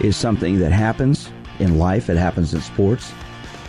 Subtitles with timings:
[0.00, 3.12] is something that happens in life, it happens in sports.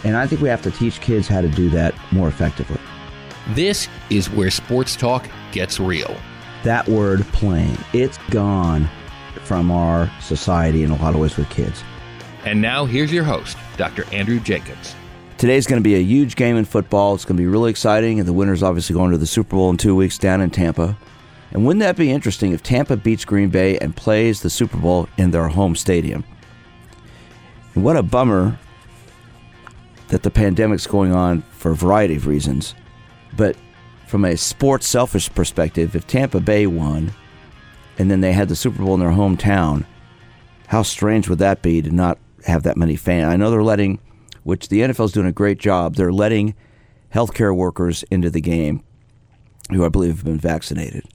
[0.03, 2.79] And I think we have to teach kids how to do that more effectively.
[3.49, 6.15] This is where sports talk gets real.
[6.63, 8.89] That word playing, it's gone
[9.43, 11.83] from our society in a lot of ways with kids.
[12.43, 14.05] And now here's your host, Dr.
[14.13, 14.95] Andrew Jacobs.
[15.37, 17.13] Today's going to be a huge game in football.
[17.13, 19.69] It's going to be really exciting, and the winner's obviously going to the Super Bowl
[19.69, 20.97] in two weeks down in Tampa.
[21.55, 25.07] And wouldn't that be interesting if Tampa beats Green Bay and plays the Super Bowl
[25.17, 26.25] in their home stadium?
[27.73, 28.59] And what a bummer
[30.09, 32.75] that the pandemic's going on for a variety of reasons.
[33.37, 33.55] But
[34.05, 37.13] from a sports selfish perspective, if Tampa Bay won
[37.97, 39.85] and then they had the Super Bowl in their hometown,
[40.67, 43.31] how strange would that be to not have that many fans?
[43.31, 43.99] I know they're letting,
[44.43, 46.53] which the NFL's doing a great job, they're letting
[47.13, 48.83] healthcare workers into the game
[49.69, 51.05] who I believe have been vaccinated,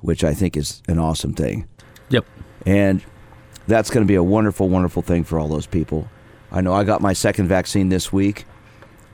[0.00, 1.68] which I think is an awesome thing.
[2.10, 2.24] Yep.
[2.66, 3.04] And
[3.66, 6.08] that's going to be a wonderful, wonderful thing for all those people.
[6.50, 8.46] I know I got my second vaccine this week,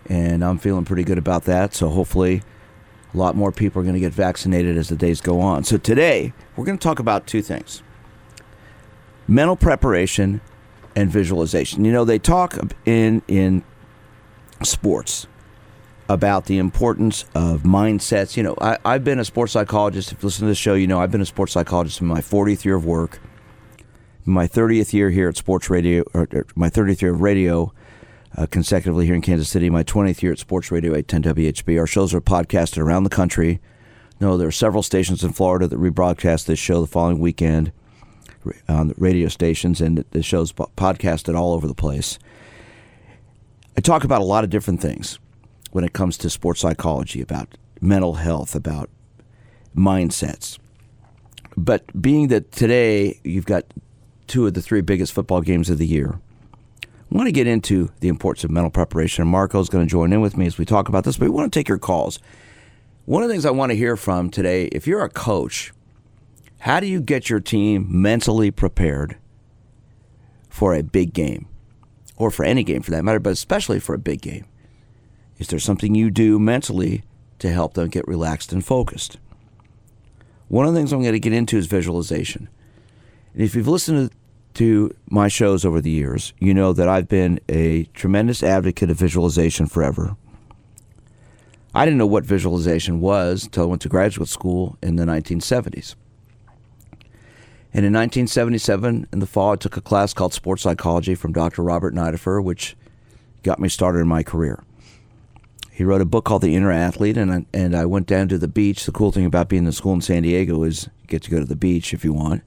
[0.09, 1.75] and I'm feeling pretty good about that.
[1.75, 2.43] So hopefully,
[3.13, 5.65] a lot more people are going to get vaccinated as the days go on.
[5.65, 7.83] So today, we're going to talk about two things
[9.27, 10.41] mental preparation
[10.95, 11.85] and visualization.
[11.85, 13.65] You know, they talk in, in
[14.63, 15.27] sports
[16.09, 18.37] about the importance of mindsets.
[18.37, 20.13] You know, I, I've been a sports psychologist.
[20.13, 22.21] If you listen to the show, you know I've been a sports psychologist in my
[22.21, 23.21] 40th year of work,
[24.25, 27.73] my 30th year here at Sports Radio, or, or my 30th year of radio
[28.37, 31.79] uh, consecutively here in Kansas City, my 20th year at Sports Radio 810 WHB.
[31.79, 33.61] Our shows are podcasted around the country.
[34.21, 37.73] No, there are several stations in Florida that rebroadcast this show the following weekend
[38.69, 42.19] on the radio stations, and the show's podcasted all over the place.
[43.77, 45.19] I talk about a lot of different things
[45.75, 48.89] when it comes to sports psychology, about mental health, about
[49.77, 50.57] mindsets.
[51.57, 53.65] But being that today you've got
[54.29, 56.21] two of the three biggest football games of the year,
[56.85, 59.23] I want to get into the importance of mental preparation.
[59.23, 61.31] And Marco's going to join in with me as we talk about this, but we
[61.31, 62.21] want to take your calls.
[63.05, 65.73] One of the things I want to hear from today if you're a coach,
[66.61, 69.17] how do you get your team mentally prepared
[70.49, 71.49] for a big game?
[72.17, 74.47] Or for any game for that matter, but especially for a big game?
[75.45, 77.03] Is there something you do mentally
[77.39, 79.19] to help them get relaxed and focused?
[80.49, 82.49] One of the things I'm going to get into is visualization.
[83.35, 84.11] And if you've listened
[84.55, 88.97] to my shows over the years, you know that I've been a tremendous advocate of
[88.97, 90.17] visualization forever.
[91.75, 95.95] I didn't know what visualization was until I went to graduate school in the 1970s.
[97.75, 101.63] And in 1977, in the fall, I took a class called Sports Psychology from Dr.
[101.63, 102.79] Robert Nideffer, which
[103.43, 104.65] got me started in my career.
[105.75, 108.39] He wrote a book called The Inner Athlete, and I, and I went down to
[108.39, 108.87] the beach.
[108.87, 111.41] The cool thing about being in school in San Diego is you get to go
[111.41, 112.45] to the beach if you want.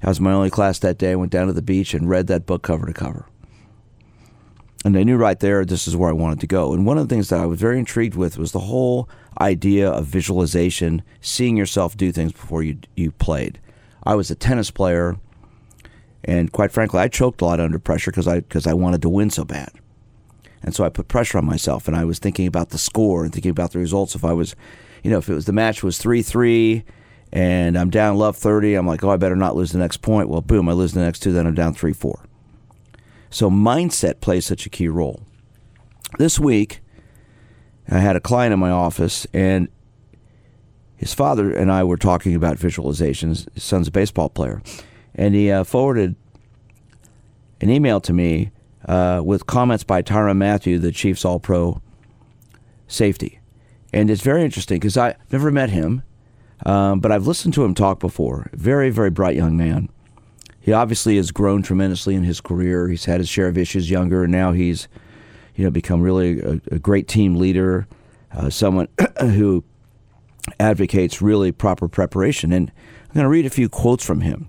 [0.00, 1.12] That was my only class that day.
[1.12, 3.26] I went down to the beach and read that book cover to cover.
[4.84, 6.72] And I knew right there this is where I wanted to go.
[6.72, 9.08] And one of the things that I was very intrigued with was the whole
[9.40, 13.60] idea of visualization, seeing yourself do things before you you played.
[14.02, 15.16] I was a tennis player,
[16.24, 19.08] and quite frankly, I choked a lot under pressure because I because I wanted to
[19.08, 19.70] win so bad.
[20.62, 23.32] And so I put pressure on myself, and I was thinking about the score and
[23.32, 24.14] thinking about the results.
[24.14, 24.56] If I was,
[25.02, 26.84] you know, if it was the match was three three,
[27.32, 30.28] and I'm down love thirty, I'm like, oh, I better not lose the next point.
[30.28, 32.24] Well, boom, I lose the next two, then I'm down three four.
[33.30, 35.22] So mindset plays such a key role.
[36.18, 36.80] This week,
[37.88, 39.68] I had a client in my office, and
[40.96, 43.52] his father and I were talking about visualizations.
[43.54, 44.62] His son's a baseball player,
[45.14, 46.16] and he uh, forwarded
[47.60, 48.50] an email to me
[48.88, 51.80] uh, with comments by Tyrann Mathieu, the Chiefs All Pro
[52.88, 53.38] safety.
[53.92, 56.02] And it's very interesting because I never met him,
[56.66, 58.50] um, but I've listened to him talk before.
[58.52, 59.90] Very, very bright young man.
[60.60, 62.88] He obviously has grown tremendously in his career.
[62.88, 64.88] He's had his share of issues younger, and now he's,
[65.54, 67.86] you know, become really a, a great team leader,
[68.32, 68.88] uh, someone
[69.20, 69.64] who
[70.58, 72.52] advocates really proper preparation.
[72.52, 72.70] And
[73.08, 74.48] I'm going to read a few quotes from him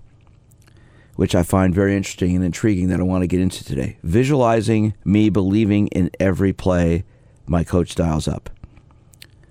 [1.20, 3.98] which I find very interesting and intriguing that I want to get into today.
[4.02, 7.04] Visualizing me believing in every play
[7.46, 8.48] my coach dials up.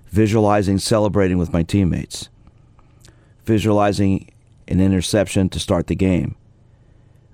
[0.08, 2.28] Visualizing celebrating with my teammates.
[3.46, 4.32] Visualizing
[4.68, 6.36] an interception to start the game.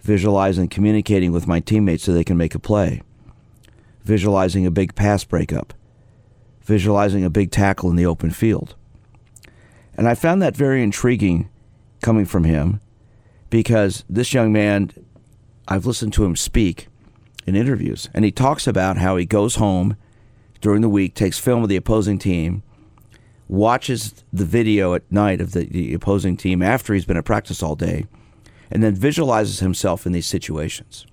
[0.05, 3.01] visualizing communicating with my teammates so they can make a play,
[4.03, 5.73] visualizing a big pass breakup,
[6.61, 8.75] visualizing a big tackle in the open field.
[9.97, 11.49] And I found that very intriguing
[12.01, 12.81] coming from him
[13.55, 14.91] because this young man,
[15.65, 16.89] I've listened to him speak
[17.47, 19.95] in interviews, and he talks about how he goes home
[20.59, 22.63] during the week, takes film of the opposing team,
[23.47, 27.63] watches the video at night of the, the opposing team after he's been at practice
[27.63, 28.07] all day,
[28.69, 31.07] and then visualizes himself in these situations.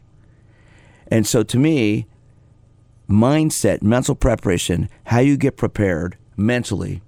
[1.07, 2.09] And so to me,
[3.09, 7.03] mindset, mental preparation, how you get prepared mentally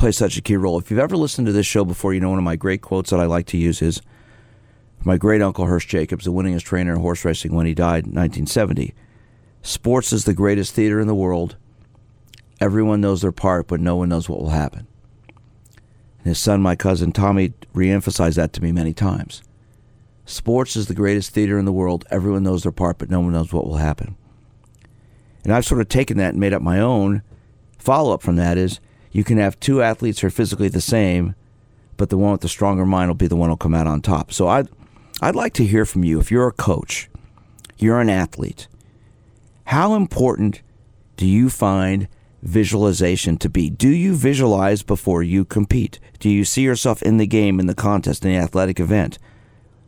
[0.00, 0.78] plays such a key role.
[0.78, 3.10] If you've ever listened to this show before, you know one of my great quotes
[3.10, 4.00] that I like to use is
[5.04, 8.12] my great uncle Hirsch Jacobs, the winningest trainer in horse racing when he died in
[8.12, 8.94] 1970.
[9.60, 11.56] Sports is the greatest theater in the world.
[12.62, 14.86] Everyone knows their part, but no one knows what will happen.
[16.20, 19.42] And his son, my cousin Tommy, reemphasized that to me many times.
[20.24, 22.06] Sports is the greatest theater in the world.
[22.10, 24.16] Everyone knows their part, but no one knows what will happen.
[25.44, 27.20] And I've sort of taken that and made up my own
[27.78, 28.80] follow up from that is
[29.12, 31.34] you can have two athletes who are physically the same,
[31.96, 34.00] but the one with the stronger mind will be the one who'll come out on
[34.00, 34.32] top.
[34.32, 34.68] So I'd,
[35.20, 36.20] I'd like to hear from you.
[36.20, 37.10] If you're a coach,
[37.76, 38.68] you're an athlete,
[39.64, 40.62] how important
[41.16, 42.08] do you find
[42.42, 43.68] visualization to be?
[43.68, 45.98] Do you visualize before you compete?
[46.18, 49.18] Do you see yourself in the game, in the contest, in the athletic event?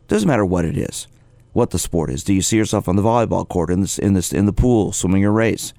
[0.07, 1.07] Doesn't matter what it is,
[1.53, 2.23] what the sport is.
[2.23, 4.91] Do you see yourself on the volleyball court, in the, in the, in the pool,
[4.91, 5.73] swimming a race,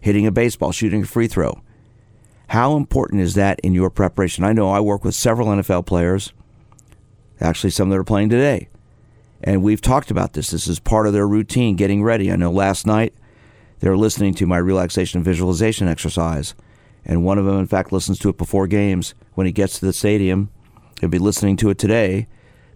[0.00, 1.60] hitting a baseball, shooting a free throw?
[2.48, 4.44] How important is that in your preparation?
[4.44, 6.32] I know I work with several NFL players,
[7.40, 8.68] actually, some that are playing today.
[9.42, 10.50] And we've talked about this.
[10.50, 12.30] This is part of their routine, getting ready.
[12.32, 13.12] I know last night
[13.80, 16.54] they were listening to my relaxation visualization exercise.
[17.04, 19.14] And one of them, in fact, listens to it before games.
[19.34, 20.50] When he gets to the stadium,
[21.00, 22.26] he'll be listening to it today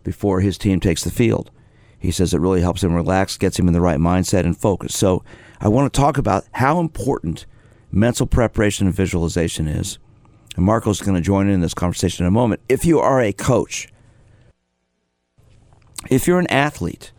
[0.05, 1.51] before his team takes the field.
[1.99, 4.97] He says it really helps him relax, gets him in the right mindset and focus.
[4.97, 5.23] So
[5.61, 7.45] I want to talk about how important
[7.93, 9.99] mental preparation and visualization is.
[10.57, 12.61] And Marco's going to join in this conversation in a moment.
[12.69, 13.89] If you are a coach,
[16.11, 17.13] if you're an athlete,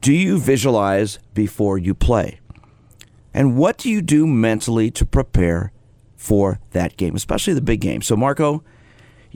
[0.00, 2.40] do you visualize before you play?
[3.34, 5.72] And what do you do mentally to prepare
[6.16, 8.02] for that game, especially the big game?
[8.02, 8.64] So, Marco,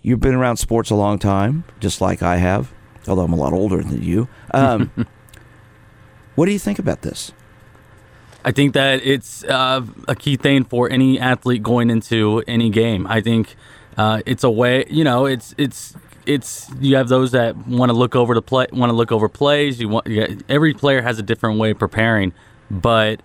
[0.02, 2.72] you've been around sports a long time, just like I have,
[3.06, 4.28] although I'm a lot older than you.
[4.52, 4.90] Um,
[6.34, 7.32] what do you think about this?
[8.44, 13.06] I think that it's uh, a key thing for any athlete going into any game.
[13.06, 13.54] I think
[13.96, 15.94] uh, it's a way, you know, it's it's
[16.26, 19.28] it's you have those that want to look over the play, want to look over
[19.28, 19.80] plays.
[19.80, 22.32] You want you got, every player has a different way of preparing,
[22.70, 23.20] but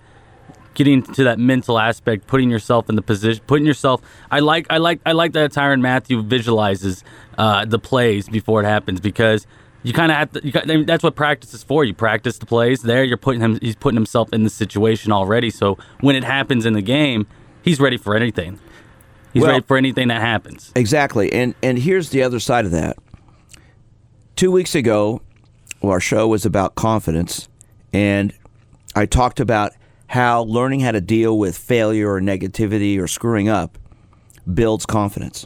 [0.73, 4.01] getting to that mental aspect, putting yourself in the position, putting yourself.
[4.29, 7.03] I like I like I like that Tyrann Mathieu visualizes
[7.37, 9.47] uh, the plays before it happens because
[9.87, 10.51] you kind of have to.
[10.51, 11.85] Got, I mean, that's what practice is for.
[11.85, 12.81] You practice the plays.
[12.81, 13.57] There, you're putting him.
[13.61, 15.49] He's putting himself in the situation already.
[15.49, 17.25] So when it happens in the game,
[17.61, 18.59] he's ready for anything.
[19.31, 20.73] He's well, ready for anything that happens.
[20.75, 21.31] Exactly.
[21.31, 22.97] And and here's the other side of that.
[24.35, 25.21] Two weeks ago,
[25.81, 27.47] well, our show was about confidence,
[27.93, 28.33] and
[28.93, 29.71] I talked about
[30.07, 33.77] how learning how to deal with failure or negativity or screwing up
[34.53, 35.45] builds confidence.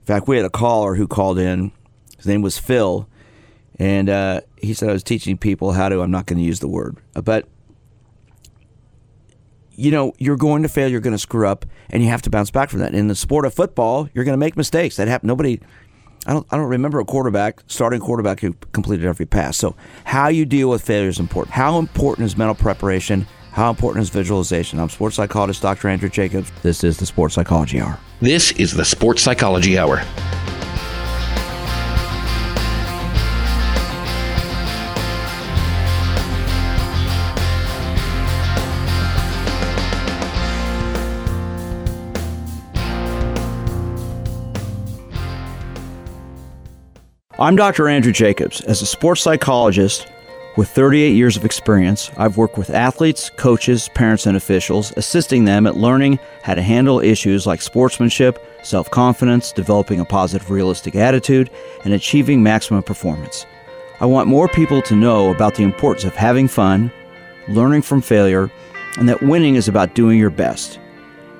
[0.00, 1.72] In fact, we had a caller who called in.
[2.18, 3.08] His name was Phil
[3.78, 6.00] and uh, he said I was teaching people how to.
[6.00, 7.48] I'm not going to use the word, but
[9.74, 10.88] you know, you're going to fail.
[10.88, 12.94] You're going to screw up, and you have to bounce back from that.
[12.94, 14.96] In the sport of football, you're going to make mistakes.
[14.96, 15.26] That happen.
[15.26, 15.60] Nobody.
[16.24, 19.56] I don't, I don't remember a quarterback, starting quarterback who completed every pass.
[19.56, 19.74] So,
[20.04, 21.52] how you deal with failure is important.
[21.52, 23.26] How important is mental preparation?
[23.50, 24.78] How important is visualization?
[24.78, 25.88] I'm sports psychologist Dr.
[25.88, 26.50] Andrew Jacobs.
[26.62, 27.98] This is the Sports Psychology Hour.
[28.20, 30.02] This is the Sports Psychology Hour.
[47.42, 47.88] I'm Dr.
[47.88, 48.60] Andrew Jacobs.
[48.60, 50.06] As a sports psychologist
[50.56, 55.66] with 38 years of experience, I've worked with athletes, coaches, parents, and officials, assisting them
[55.66, 61.50] at learning how to handle issues like sportsmanship, self confidence, developing a positive, realistic attitude,
[61.82, 63.44] and achieving maximum performance.
[63.98, 66.92] I want more people to know about the importance of having fun,
[67.48, 68.52] learning from failure,
[68.98, 70.78] and that winning is about doing your best.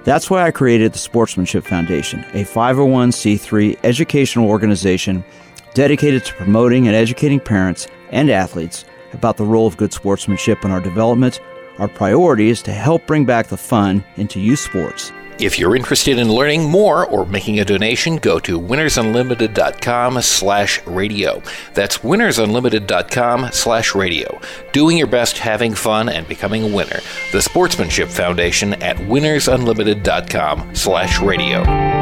[0.02, 5.24] That's why I created the Sportsmanship Foundation, a 501c3 educational organization
[5.74, 10.70] dedicated to promoting and educating parents and athletes about the role of good sportsmanship in
[10.70, 11.40] our development.
[11.78, 15.12] Our priority is to help bring back the fun into youth sports.
[15.38, 21.42] If you're interested in learning more or making a donation, go to winnersunlimited.com slash radio.
[21.74, 24.40] That's winnersunlimited.com slash radio.
[24.72, 27.00] Doing your best, having fun, and becoming a winner.
[27.32, 32.01] The Sportsmanship Foundation at winnersunlimited.com slash radio.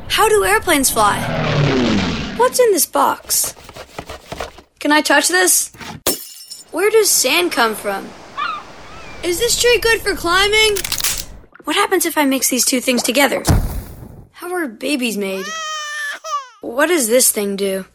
[0.11, 1.19] how do airplanes fly?
[2.35, 3.55] What's in this box?
[4.79, 5.71] Can I touch this?
[6.71, 8.09] Where does sand come from?
[9.23, 10.75] Is this tree good for climbing?
[11.63, 13.41] What happens if I mix these two things together?
[14.31, 15.45] How are babies made?
[16.59, 17.85] What does this thing do?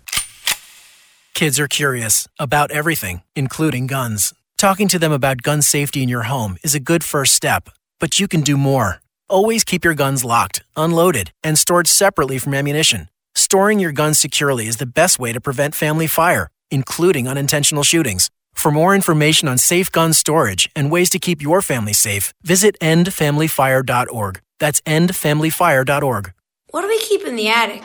[1.35, 4.32] Kids are curious about everything, including guns.
[4.56, 7.68] Talking to them about gun safety in your home is a good first step,
[8.00, 9.02] but you can do more.
[9.28, 13.09] Always keep your guns locked, unloaded, and stored separately from ammunition.
[13.35, 18.30] Storing your guns securely is the best way to prevent family fire, including unintentional shootings.
[18.54, 22.76] For more information on safe gun storage and ways to keep your family safe, visit
[22.80, 24.40] endfamilyfire.org.
[24.61, 26.33] That's endfamilyfire.org.
[26.71, 27.83] What do we keep in the attic?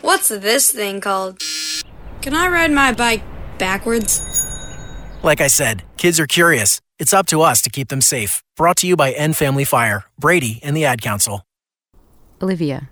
[0.00, 1.38] What's this thing called?
[2.22, 3.22] Can I ride my bike
[3.58, 4.24] backwards?
[5.22, 6.80] Like I said, kids are curious.
[6.98, 8.42] It's up to us to keep them safe.
[8.56, 11.44] Brought to you by End Family Fire, Brady, and the Ad Council.
[12.42, 12.90] Olivia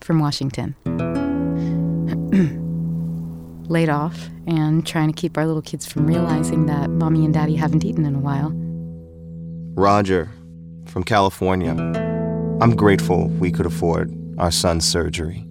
[0.00, 0.74] from Washington.
[3.68, 7.54] Laid off and trying to keep our little kids from realizing that mommy and daddy
[7.54, 8.50] haven't eaten in a while.
[9.80, 10.28] Roger
[10.86, 11.70] from California.
[12.60, 15.46] I'm grateful we could afford our son's surgery.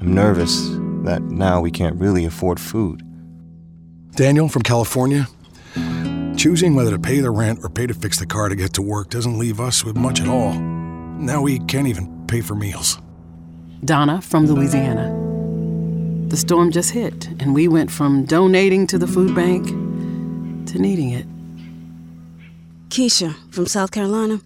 [0.00, 0.70] I'm nervous
[1.04, 3.02] that now we can't really afford food.
[4.12, 5.26] Daniel from California.
[6.36, 8.82] Choosing whether to pay the rent or pay to fix the car to get to
[8.82, 10.52] work doesn't leave us with much at all.
[10.52, 13.00] Now we can't even pay for meals.
[13.84, 15.14] Donna from Louisiana.
[16.28, 19.66] The storm just hit, and we went from donating to the food bank
[20.68, 21.26] to needing it.
[22.90, 24.40] Keisha from South Carolina.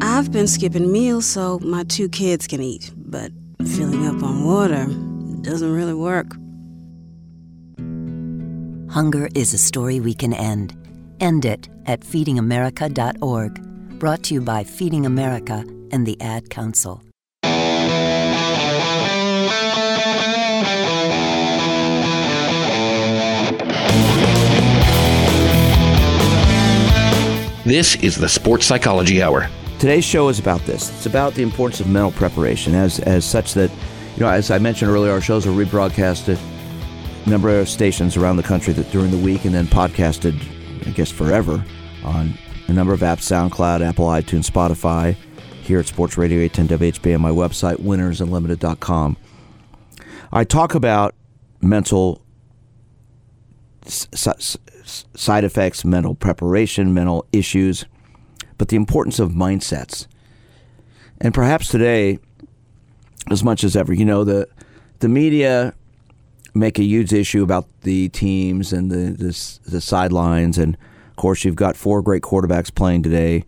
[0.00, 3.32] I've been skipping meals so my two kids can eat, but
[3.66, 4.86] filling up on water
[5.42, 6.36] doesn't really work.
[8.92, 10.76] Hunger is a story we can end.
[11.20, 13.98] End it at feedingamerica.org.
[13.98, 17.02] Brought to you by Feeding America and the Ad Council.
[27.64, 29.48] This is the Sports Psychology Hour.
[29.78, 30.90] Today's show is about this.
[30.90, 33.70] It's about the importance of mental preparation, as as such that,
[34.16, 36.38] you know, as I mentioned earlier, our shows are rebroadcasted
[37.26, 40.34] a number of stations around the country that during the week, and then podcasted,
[40.86, 41.64] I guess, forever
[42.04, 42.34] on
[42.68, 45.16] a number of apps: SoundCloud, Apple, iTunes, Spotify.
[45.62, 49.16] Here at Sports Radio 810 WHB my website, winnersunlimited.com.
[50.32, 51.14] I talk about
[51.60, 52.22] mental
[53.86, 57.84] side effects, mental preparation, mental issues,
[58.58, 60.06] but the importance of mindsets.
[61.20, 62.18] And perhaps today,
[63.30, 64.48] as much as ever, you know, the
[65.00, 65.74] the media
[66.54, 70.76] make a huge issue about the teams and the the, the sidelines, and
[71.08, 73.44] of course, you've got four great quarterbacks playing today: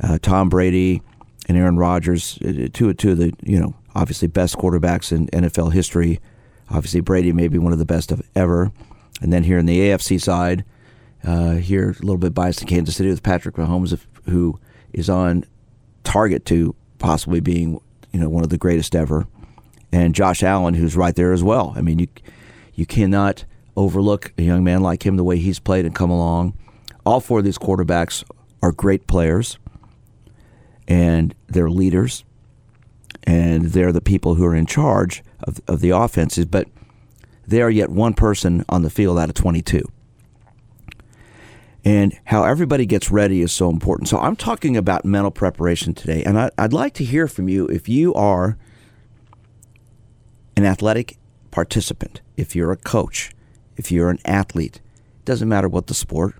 [0.00, 1.02] uh, Tom Brady
[1.48, 5.72] and Aaron Rodgers, uh, two two of the you know obviously best quarterbacks in NFL
[5.72, 6.20] history.
[6.70, 8.72] Obviously, Brady may be one of the best of ever.
[9.20, 10.64] And then here in the AFC side,
[11.22, 14.58] uh, here a little bit biased in Kansas City with Patrick Mahomes, who
[14.92, 15.44] is on
[16.02, 17.80] target to possibly being
[18.12, 19.26] you know one of the greatest ever,
[19.94, 21.72] and Josh Allen, who's right there as well.
[21.76, 22.08] I mean, you
[22.74, 23.44] you cannot
[23.76, 26.58] overlook a young man like him the way he's played and come along.
[27.06, 28.24] All four of these quarterbacks
[28.60, 29.56] are great players,
[30.88, 32.24] and they're leaders,
[33.22, 36.66] and they're the people who are in charge of, of the offenses, but
[37.46, 39.80] they are yet one person on the field out of 22.
[41.84, 44.08] and how everybody gets ready is so important.
[44.08, 47.66] So I'm talking about mental preparation today, and I, would like to hear from you
[47.66, 48.56] if you are
[50.56, 51.18] an athletic
[51.50, 53.30] participant, if you're a coach,
[53.76, 54.80] if you're an athlete,
[55.24, 56.34] doesn't matter what the sport.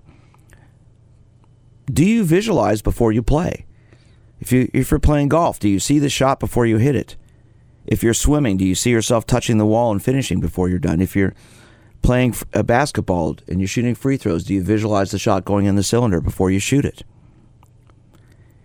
[1.91, 3.65] Do you visualize before you play?
[4.39, 7.15] If you if you're playing golf, do you see the shot before you hit it?
[7.85, 11.01] If you're swimming, do you see yourself touching the wall and finishing before you're done?
[11.01, 11.35] If you're
[12.01, 15.65] playing a uh, basketball and you're shooting free throws, do you visualize the shot going
[15.65, 17.03] in the cylinder before you shoot it?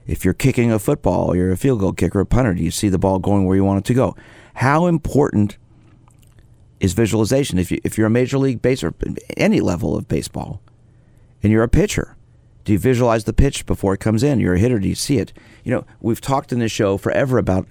[0.07, 2.71] If you're kicking a football, or you're a field goal kicker, a punter, do you
[2.71, 4.16] see the ball going where you want it to go?
[4.61, 5.57] How important
[6.81, 7.59] is visualization?
[7.59, 8.93] If, you, if you're a major league base or
[9.38, 10.61] any level of baseball
[11.43, 12.14] and you're a pitcher,
[12.67, 14.38] do you visualize the pitch before it comes in?
[14.38, 15.33] You're a hitter, do you see it?
[15.64, 17.69] You know, we've talked in this show forever about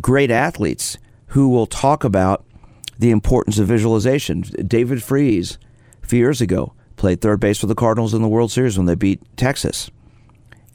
[0.00, 0.98] great athletes
[1.30, 2.44] who will talk about
[2.96, 4.42] the importance of visualization.
[4.42, 5.58] David Freese,
[6.04, 8.86] a few years ago, played third base for the Cardinals in the World Series when
[8.86, 9.90] they beat Texas.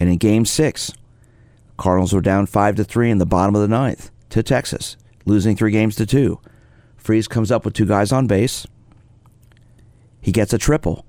[0.01, 0.92] And in game six,
[1.77, 5.56] Cardinals were down five to three in the bottom of the ninth to Texas, losing
[5.56, 6.39] three games to two.
[6.98, 8.65] Freese comes up with two guys on base.
[10.22, 11.06] He gets a triple,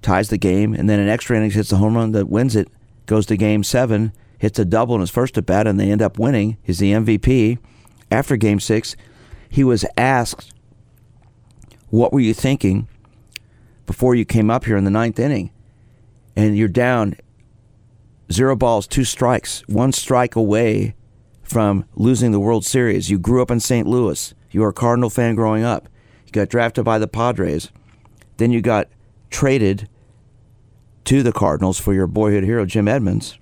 [0.00, 2.68] ties the game, and then in extra innings hits a home run that wins it,
[3.06, 6.00] goes to game seven, hits a double in his first at bat, and they end
[6.02, 6.56] up winning.
[6.62, 7.58] He's the MVP.
[8.10, 8.96] After game six,
[9.50, 10.52] he was asked,
[11.90, 12.88] What were you thinking
[13.86, 15.50] before you came up here in the ninth inning?
[16.36, 17.16] And you're down
[18.32, 20.94] zero balls, two strikes, one strike away
[21.44, 23.10] from losing the World Series.
[23.10, 23.86] You grew up in St.
[23.86, 24.34] Louis.
[24.50, 25.88] You were a Cardinal fan growing up.
[26.26, 27.70] You got drafted by the Padres.
[28.36, 28.88] Then you got
[29.30, 29.88] traded
[31.04, 33.38] to the Cardinals for your boyhood hero, Jim Edmonds.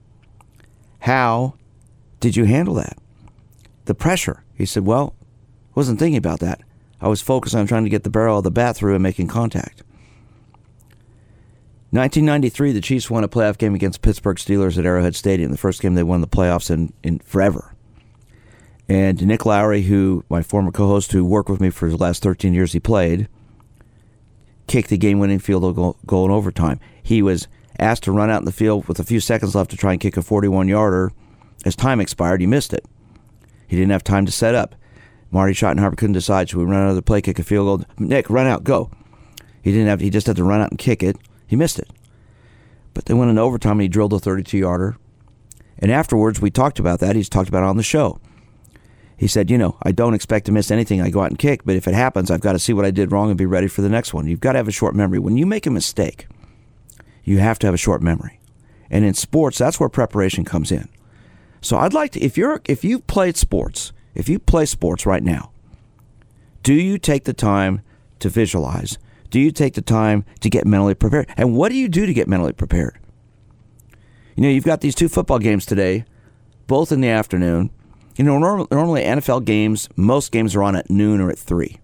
[1.00, 1.54] How
[2.21, 2.99] did you handle that?
[3.85, 4.44] The pressure.
[4.54, 5.14] He said, Well,
[5.75, 6.61] wasn't thinking about that.
[7.00, 9.26] I was focused on trying to get the barrel of the bat through and making
[9.26, 9.82] contact.
[11.90, 15.82] 1993, the Chiefs won a playoff game against Pittsburgh Steelers at Arrowhead Stadium, the first
[15.82, 17.72] game they won the playoffs in, in forever.
[18.93, 22.52] And Nick Lowery, who my former co-host, who worked with me for the last 13
[22.52, 23.26] years, he played,
[24.67, 26.78] kicked the game-winning field goal, goal in overtime.
[27.02, 29.78] He was asked to run out in the field with a few seconds left to
[29.78, 31.11] try and kick a 41 yarder.
[31.65, 32.85] As time expired, he missed it.
[33.67, 34.75] He didn't have time to set up.
[35.31, 37.89] Marty Schottenheimer couldn't decide, so we run the play, kick a field goal.
[37.99, 38.91] Nick, run out, go.
[39.63, 40.00] He didn't have.
[40.00, 41.17] He just had to run out and kick it.
[41.47, 41.89] He missed it.
[42.93, 44.99] But they went in overtime and he drilled a 32 yarder.
[45.78, 47.17] And afterwards, we talked about that.
[47.17, 48.21] He's talked about it on the show.
[49.23, 51.00] He said, You know, I don't expect to miss anything.
[51.00, 52.91] I go out and kick, but if it happens, I've got to see what I
[52.91, 54.26] did wrong and be ready for the next one.
[54.26, 55.21] You've got to have a short memory.
[55.21, 56.26] When you make a mistake,
[57.23, 58.41] you have to have a short memory.
[58.91, 60.89] And in sports, that's where preparation comes in.
[61.61, 65.23] So I'd like to if you're if you've played sports, if you play sports right
[65.23, 65.52] now,
[66.65, 67.82] do you take the time
[68.19, 68.99] to visualize?
[69.30, 71.28] Do you take the time to get mentally prepared?
[71.37, 72.99] And what do you do to get mentally prepared?
[74.35, 76.06] You know, you've got these two football games today,
[76.67, 77.71] both in the afternoon.
[78.23, 81.80] You know, normally NFL games, most games are on at noon or at 3.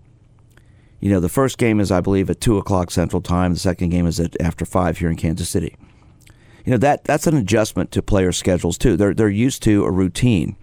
[1.00, 3.54] You know, the first game is, I believe, at 2 o'clock Central Time.
[3.54, 5.74] The second game is at after 5 here in Kansas City.
[6.64, 8.96] You know, that that's an adjustment to player schedules, too.
[8.96, 10.54] They're, they're used to a routine.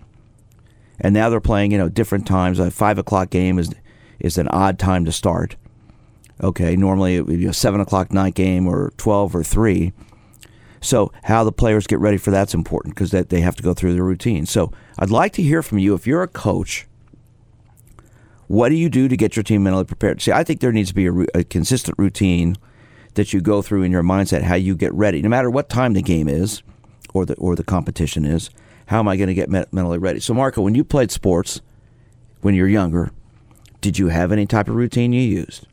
[0.98, 2.58] And now they're playing, you know, different times.
[2.58, 3.70] A 5 o'clock game is,
[4.18, 5.58] is an odd time to start.
[6.42, 9.92] Okay, normally it would be a 7 o'clock night game or 12 or 3.
[10.86, 13.74] So, how the players get ready for that's important because that they have to go
[13.74, 14.46] through the routine.
[14.46, 16.88] So, I'd like to hear from you if you're a coach
[18.48, 20.22] what do you do to get your team mentally prepared?
[20.22, 22.58] See, I think there needs to be a, a consistent routine
[23.16, 25.94] that you go through in your mindset, how you get ready, no matter what time
[25.94, 26.62] the game is
[27.14, 28.50] or the or the competition is.
[28.88, 30.20] How am I going to get mentally ready?
[30.20, 31.62] So, Marco, when you played sports
[32.42, 33.12] when you're younger,
[33.82, 35.66] did you have any type of routine you used?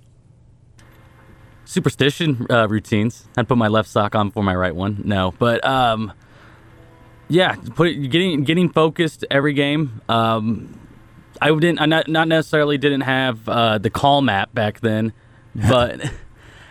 [1.73, 3.27] Superstition uh, routines.
[3.37, 5.01] I'd put my left sock on for my right one.
[5.05, 6.13] No, but um,
[7.29, 10.03] yeah, put getting getting focused every game.
[10.07, 10.79] Um,
[11.41, 11.81] I didn't.
[11.81, 15.13] I not not necessarily didn't have uh, the Calm app back then,
[15.55, 16.13] but.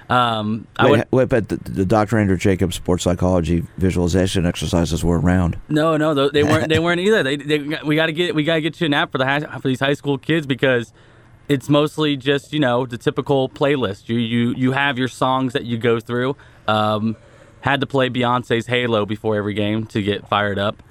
[0.10, 2.18] Um, I wait, would, wait, but the, the, Dr.
[2.18, 5.58] Andrew Jacobs sports psychology visualization exercises were around.
[5.70, 6.68] No, no, they weren't.
[6.68, 7.24] They weren't either.
[7.24, 9.26] They, they we got to get we got to get you an app for the
[9.26, 10.92] high, for these high school kids because
[11.52, 14.08] it's mostly just you know the typical playlist.
[14.08, 16.38] You you you have your songs that you go through.
[16.68, 17.18] Um,
[17.60, 20.82] had to play Beyonce's Halo before every game to get fired up.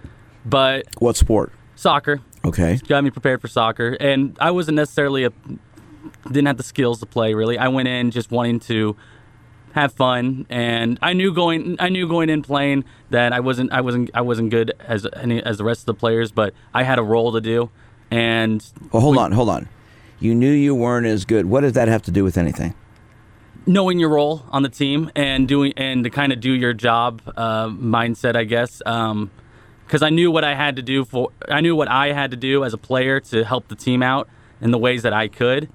[0.45, 1.53] But what sport?
[1.77, 2.21] Soccer.
[2.45, 2.79] Okay.
[2.87, 5.33] Got me prepared for soccer, and I wasn't necessarily a
[6.27, 7.57] didn't have the skills to play really.
[7.57, 8.97] I went in just wanting to
[9.73, 13.81] have fun, and I knew going I knew going in playing that I wasn't I
[13.81, 16.99] wasn't I wasn't good as any as the rest of the players, but I had
[16.99, 17.71] a role to do.
[18.11, 19.69] And well, hold we, on, hold on.
[20.21, 21.47] You knew you weren't as good.
[21.47, 22.75] What does that have to do with anything?
[23.67, 27.23] knowing your role on the team and doing and to kind of do your job
[27.37, 28.79] uh, mindset, I guess.
[28.79, 32.37] Because I knew what I had to do for I knew what I had to
[32.37, 34.29] do as a player to help the team out
[34.61, 35.69] in the ways that I could.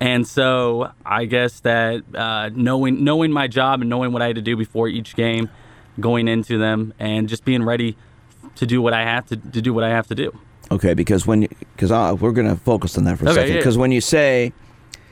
[0.00, 4.36] And so I guess that uh, knowing knowing my job and knowing what I had
[4.36, 5.50] to do before each game,
[5.98, 7.96] going into them, and just being ready
[8.56, 10.38] to do what I have to, to do what I have to do.
[10.72, 13.52] Okay, because when because we're going to focus on that for a Okay, second.
[13.54, 13.58] yeah.
[13.60, 14.52] Because when you say,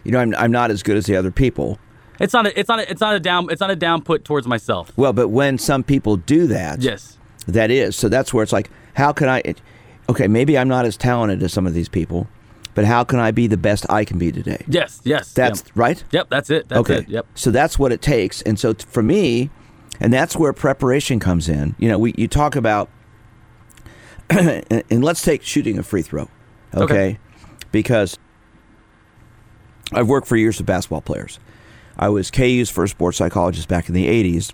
[0.04, 1.78] you know, I'm I'm not as good as the other people.
[2.20, 4.24] It's not a, it's not a, it's not a down it's not a down put
[4.24, 4.92] towards myself.
[4.96, 7.16] Well, but when some people do that, Yes.
[7.46, 7.94] that is.
[7.96, 9.38] So that's where it's like, how can I?
[9.44, 9.60] It,
[10.08, 12.26] okay, maybe I'm not as talented as some of these people,
[12.74, 14.64] but how can I be the best I can be today?
[14.68, 15.32] Yes, yes.
[15.32, 16.02] That's right.
[16.12, 16.68] Yep, that's it.
[16.68, 16.98] That's okay.
[16.98, 17.08] it.
[17.08, 17.26] Yep.
[17.34, 18.42] So that's what it takes.
[18.42, 19.50] And so t- for me,
[20.00, 21.74] and that's where preparation comes in.
[21.78, 22.88] You know, we you talk about,
[24.30, 26.28] and and let's take shooting a free throw,
[26.74, 26.82] okay?
[26.84, 27.18] Okay.
[27.72, 28.18] Because
[29.92, 31.38] I've worked for years with basketball players.
[31.98, 34.52] I was KU's first sports psychologist back in the '80s,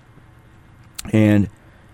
[1.13, 1.49] and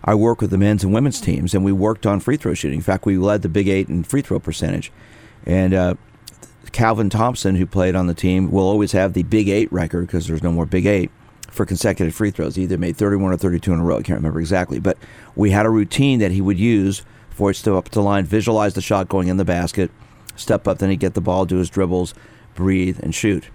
[0.04, 2.78] I worked with the men's and women's teams, and we worked on free throw shooting.
[2.78, 4.92] In fact, we led the Big Eight in free throw percentage,
[5.44, 5.94] and uh,
[6.72, 10.26] Calvin Thompson, who played on the team, will always have the Big Eight record because
[10.26, 11.10] there's no more Big Eight
[11.50, 12.54] for consecutive free throws.
[12.54, 13.98] He either made 31 or 32 in a row.
[13.98, 14.96] I can't remember exactly, but
[15.34, 17.02] we had a routine that he would use
[17.40, 19.90] for it to step up to the line, visualize the shot going in the basket,
[20.37, 22.12] step up, then he'd get the ball, do his dribbles,
[22.55, 23.48] breathe, and shoot.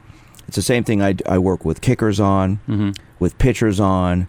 [0.48, 2.98] It's the same thing I, I work with kickers on, Mhm.
[3.20, 4.28] with pitchers on,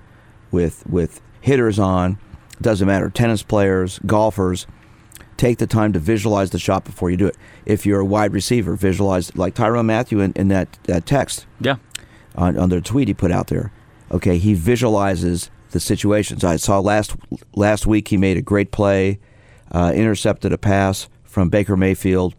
[0.50, 2.18] with with hitters on.
[2.52, 3.08] It Doesn't matter.
[3.08, 4.66] Tennis players, golfers,
[5.38, 7.36] take the time to visualize the shot before you do it.
[7.64, 11.76] If you're a wide receiver, visualize like Tyrone Mathieu in, in that, that text Yeah.
[12.34, 13.72] on, on the tweet he put out there.
[14.10, 16.44] Okay, he visualizes the situations.
[16.44, 17.16] I saw last
[17.54, 19.18] last week he made a great play,
[19.76, 22.34] uh, intercepted a pass from Baker Mayfield,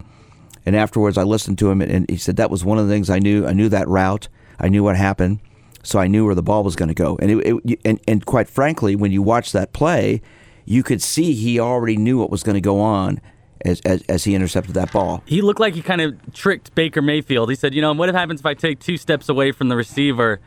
[0.65, 3.11] and afterwards I listened to him and, he said that was one of the things
[3.11, 3.45] I knew.
[3.45, 4.27] I knew that route.
[4.59, 5.39] I knew what happened,
[5.83, 7.15] so I knew where the ball was going to go.
[7.21, 10.23] And it, it, and and quite frankly, when you watch that play,
[10.65, 13.21] you could see he already knew what was going to go on
[13.63, 15.21] as, as as he intercepted that ball.
[15.27, 17.51] He looked like he kind of tricked Baker Mayfield.
[17.51, 20.39] He said, "You know, what happens if I take two steps away from the receiver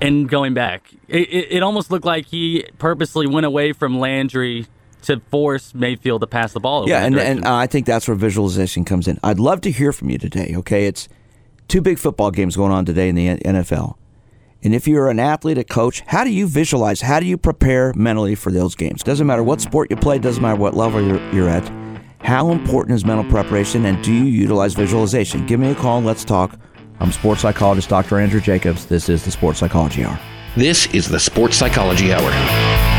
[0.00, 4.68] and going back?" It, it, it almost looked like he purposely went away from Landry
[5.04, 6.88] to force Mayfield to pass the ball.
[6.88, 7.38] Yeah, and, direction.
[7.38, 9.18] and uh, I think that's where visualization comes in.
[9.22, 10.54] I'd love to hear from you today.
[10.56, 11.08] Okay, it's
[11.68, 13.96] two big football games going on today in the NFL,
[14.62, 17.02] and if you're an athlete, a coach, how do you visualize?
[17.02, 19.02] How do you prepare mentally for those games?
[19.02, 20.18] Doesn't matter what sport you play.
[20.18, 21.70] Doesn't matter what level you're, you're at.
[22.20, 25.44] How important is mental preparation, and do you utilize visualization?
[25.46, 26.58] Give me a call and let's talk.
[27.00, 28.18] I'm sports psychologist Dr.
[28.18, 28.86] Andrew Jacobs.
[28.86, 30.18] This is the Sports Psychology Hour.
[30.56, 32.93] This is the Sports Psychology Hour.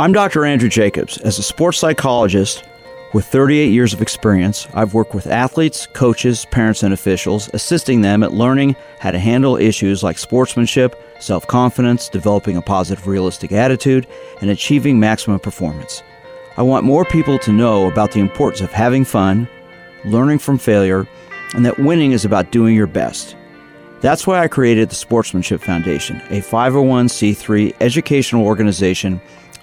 [0.00, 0.46] I'm Dr.
[0.46, 1.18] Andrew Jacobs.
[1.18, 2.64] As a sports psychologist
[3.12, 8.22] with 38 years of experience, I've worked with athletes, coaches, parents, and officials, assisting them
[8.22, 14.06] at learning how to handle issues like sportsmanship, self confidence, developing a positive, realistic attitude,
[14.40, 16.02] and achieving maximum performance.
[16.56, 19.46] I want more people to know about the importance of having fun,
[20.06, 21.06] learning from failure,
[21.52, 23.36] and that winning is about doing your best.
[24.00, 29.20] That's why I created the Sportsmanship Foundation, a 501c3 educational organization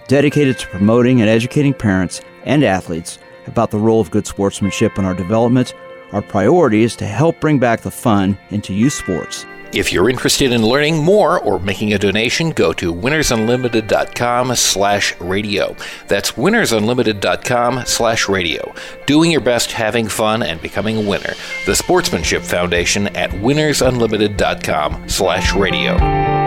[0.08, 5.06] dedicated to promoting and educating parents and athletes about the role of good sportsmanship in
[5.06, 5.74] our development.
[6.12, 9.46] Our priority is to help bring back the fun into youth sports.
[9.74, 15.76] If you're interested in learning more or making a donation, go to winnersunlimited.com slash radio.
[16.08, 18.74] That's winnersunlimited.com slash radio.
[19.06, 21.34] Doing your best, having fun, and becoming a winner.
[21.66, 26.47] The Sportsmanship Foundation at winnersunlimited.com slash radio.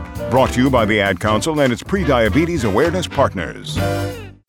[0.31, 3.77] Brought to you by the Ad Council and its pre-diabetes awareness partners.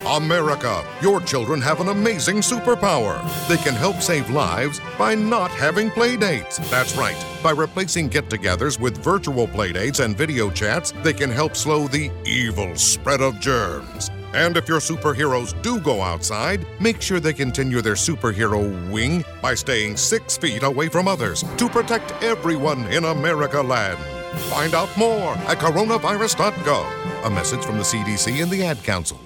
[0.06, 3.20] America, your children have an amazing superpower.
[3.48, 6.58] They can help save lives by not having play dates.
[6.70, 7.16] That's right.
[7.42, 11.88] By replacing get togethers with virtual play dates and video chats, they can help slow
[11.88, 14.08] the evil spread of germs.
[14.34, 19.56] And if your superheroes do go outside, make sure they continue their superhero wing by
[19.56, 24.21] staying six feet away from others to protect everyone in America land.
[24.50, 27.26] Find out more at coronavirus.gov.
[27.26, 29.18] A message from the CDC and the Ad Council.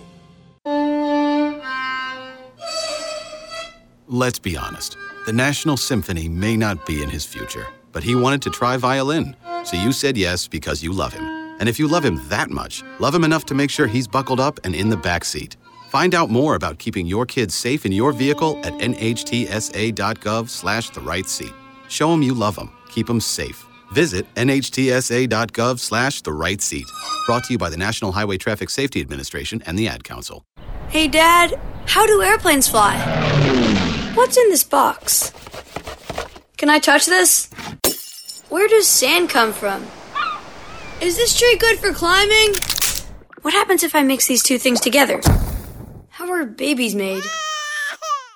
[4.09, 4.97] Let's be honest.
[5.27, 9.35] The National Symphony may not be in his future, but he wanted to try violin.
[9.65, 11.25] So you said yes because you love him.
[11.59, 14.39] And if you love him that much, love him enough to make sure he's buckled
[14.39, 15.57] up and in the back seat.
[15.89, 21.01] Find out more about keeping your kids safe in your vehicle at nhtsa.gov slash the
[21.01, 21.53] right seat.
[21.89, 22.71] Show them you love them.
[22.89, 23.66] Keep them safe.
[23.93, 26.87] Visit nhtsa.gov slash the right seat.
[27.27, 30.45] Brought to you by the National Highway Traffic Safety Administration and the Ad Council.
[30.89, 32.97] Hey, Dad, how do airplanes fly?
[34.15, 35.33] What's in this box?
[36.57, 37.51] Can I touch this?
[38.49, 39.85] Where does sand come from?
[41.01, 42.55] Is this tree good for climbing?
[43.43, 45.21] What happens if I mix these two things together?
[46.09, 47.23] How are babies made?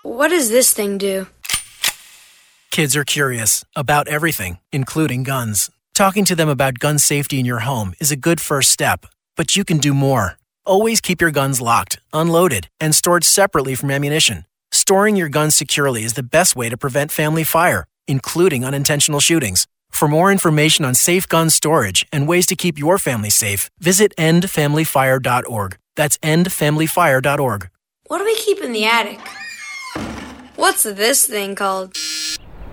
[0.03, 1.27] What does this thing do?
[2.71, 5.71] Kids are curious about everything, including guns.
[5.93, 9.05] Talking to them about gun safety in your home is a good first step,
[9.37, 10.39] but you can do more.
[10.65, 14.45] Always keep your guns locked, unloaded, and stored separately from ammunition.
[14.71, 19.67] Storing your guns securely is the best way to prevent family fire, including unintentional shootings.
[19.91, 24.15] For more information on safe gun storage and ways to keep your family safe, visit
[24.17, 25.77] endfamilyfire.org.
[25.97, 27.71] That's endfamilyfire.org.
[28.07, 29.19] What do we keep in the attic?
[30.55, 31.97] What's this thing called?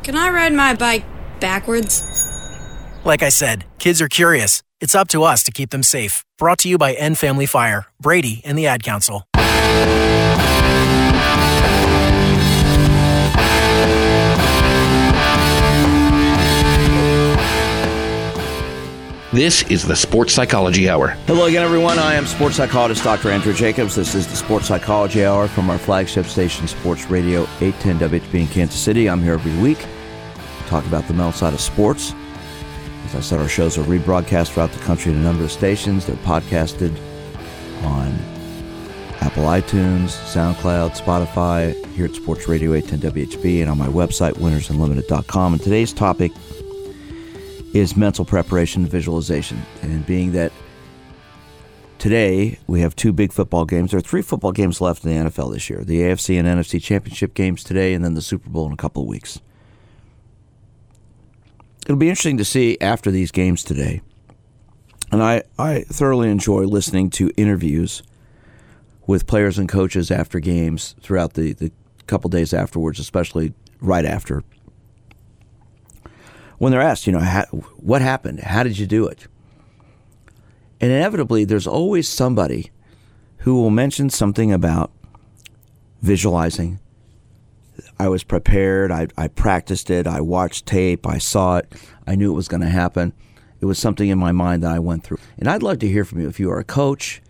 [0.08, 1.04] Can I ride my bike
[1.41, 2.02] backwards?
[3.04, 4.63] Like I said, kids are curious.
[4.80, 6.24] It's up to us to keep them safe.
[6.38, 9.26] Brought to you by End Family Fire, Brady, and the Ad Council.
[19.34, 21.10] This is the Sports Psychology Hour.
[21.28, 22.00] Hello again, everyone.
[22.00, 23.30] I am sports psychologist Dr.
[23.30, 23.96] Andrew Jacobs.
[23.96, 28.48] This is the Sports Psychology Hour from our flagship station, Sports Radio 810 WHB in
[28.48, 29.10] Kansas City.
[29.10, 29.97] I'm here every week to
[30.68, 32.14] talk about the mental side of sports.
[33.06, 36.06] As I said, our shows are rebroadcast throughout the country in a number of stations.
[36.06, 36.96] They're podcasted
[37.84, 38.14] on
[39.22, 45.54] Apple iTunes, SoundCloud, Spotify, here at Sports Radio 810 WHB, and on my website, winnersunlimited.com.
[45.54, 46.32] And today's topic
[47.74, 49.62] is mental preparation and visualization.
[49.82, 50.52] And being that
[51.98, 55.30] today we have two big football games, there are three football games left in the
[55.30, 58.68] NFL this year the AFC and NFC championship games today, and then the Super Bowl
[58.68, 59.40] in a couple of weeks.
[61.88, 64.02] It'll be interesting to see after these games today.
[65.12, 68.04] And I, I thoroughly enjoy listening to interviews
[69.08, 71.71] with players and coaches after games throughout the, the
[72.06, 74.43] couple days afterwards, especially right after
[76.58, 77.43] when they're asked, you know, how,
[77.78, 78.39] what happened?
[78.39, 79.28] How did you do it?
[80.80, 82.71] And inevitably, there's always somebody
[83.39, 84.91] who will mention something about
[86.02, 86.80] visualizing.
[88.00, 88.92] I was prepared.
[88.92, 90.08] I, I practiced it.
[90.08, 91.08] I watched tape.
[91.08, 91.74] I saw it.
[92.06, 93.14] I knew it was going to happen.
[93.60, 95.18] It was something in my mind that I went through.
[95.38, 96.28] And I'd love to hear from you.
[96.28, 97.22] If you are a coach,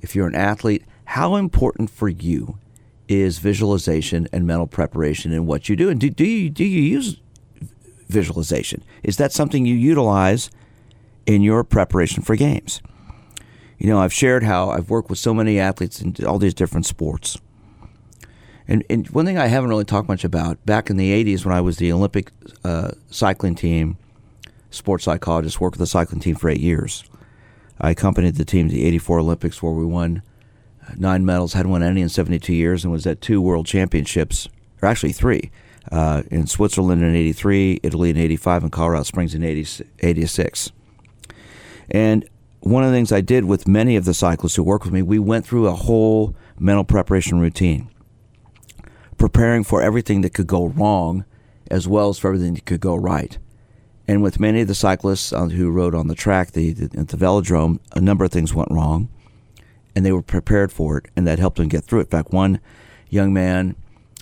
[0.00, 2.58] if you're an athlete, how important for you
[3.06, 5.88] is visualization and mental preparation in what you do?
[5.88, 7.20] And do, do, you, do you use
[8.08, 8.82] visualization?
[9.02, 10.50] Is that something you utilize
[11.26, 12.82] in your preparation for games?
[13.78, 16.86] You know, I've shared how I've worked with so many athletes in all these different
[16.86, 17.38] sports.
[18.68, 21.54] And, and one thing I haven't really talked much about back in the 80s when
[21.54, 22.30] I was the Olympic
[22.64, 23.96] uh, cycling team
[24.70, 27.04] sports psychologist, worked with the cycling team for eight years.
[27.80, 30.22] I accompanied the team to the 84 Olympics where we won
[30.96, 34.48] nine medals, hadn't won any in 72 years, and was at two world championships,
[34.82, 35.50] or actually three
[35.90, 40.72] uh, in Switzerland in 83, Italy in 85, and Colorado Springs in 80, 86.
[41.90, 42.28] And
[42.60, 45.02] one of the things I did with many of the cyclists who worked with me,
[45.02, 47.88] we went through a whole mental preparation routine,
[49.18, 51.24] preparing for everything that could go wrong
[51.70, 53.38] as well as for everything that could go right.
[54.06, 57.08] And with many of the cyclists uh, who rode on the track, the, the, at
[57.08, 59.10] the velodrome, a number of things went wrong,
[59.94, 62.04] and they were prepared for it, and that helped them get through it.
[62.04, 62.60] In fact, one
[63.10, 63.76] young man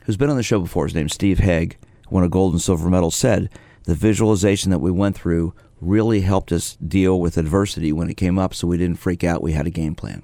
[0.04, 1.76] who's been on the show before, his name's Steve Hegg,
[2.10, 3.48] won a gold and silver medal, said
[3.84, 8.38] the visualization that we went through really helped us deal with adversity when it came
[8.38, 9.42] up so we didn't freak out.
[9.42, 10.22] We had a game plan.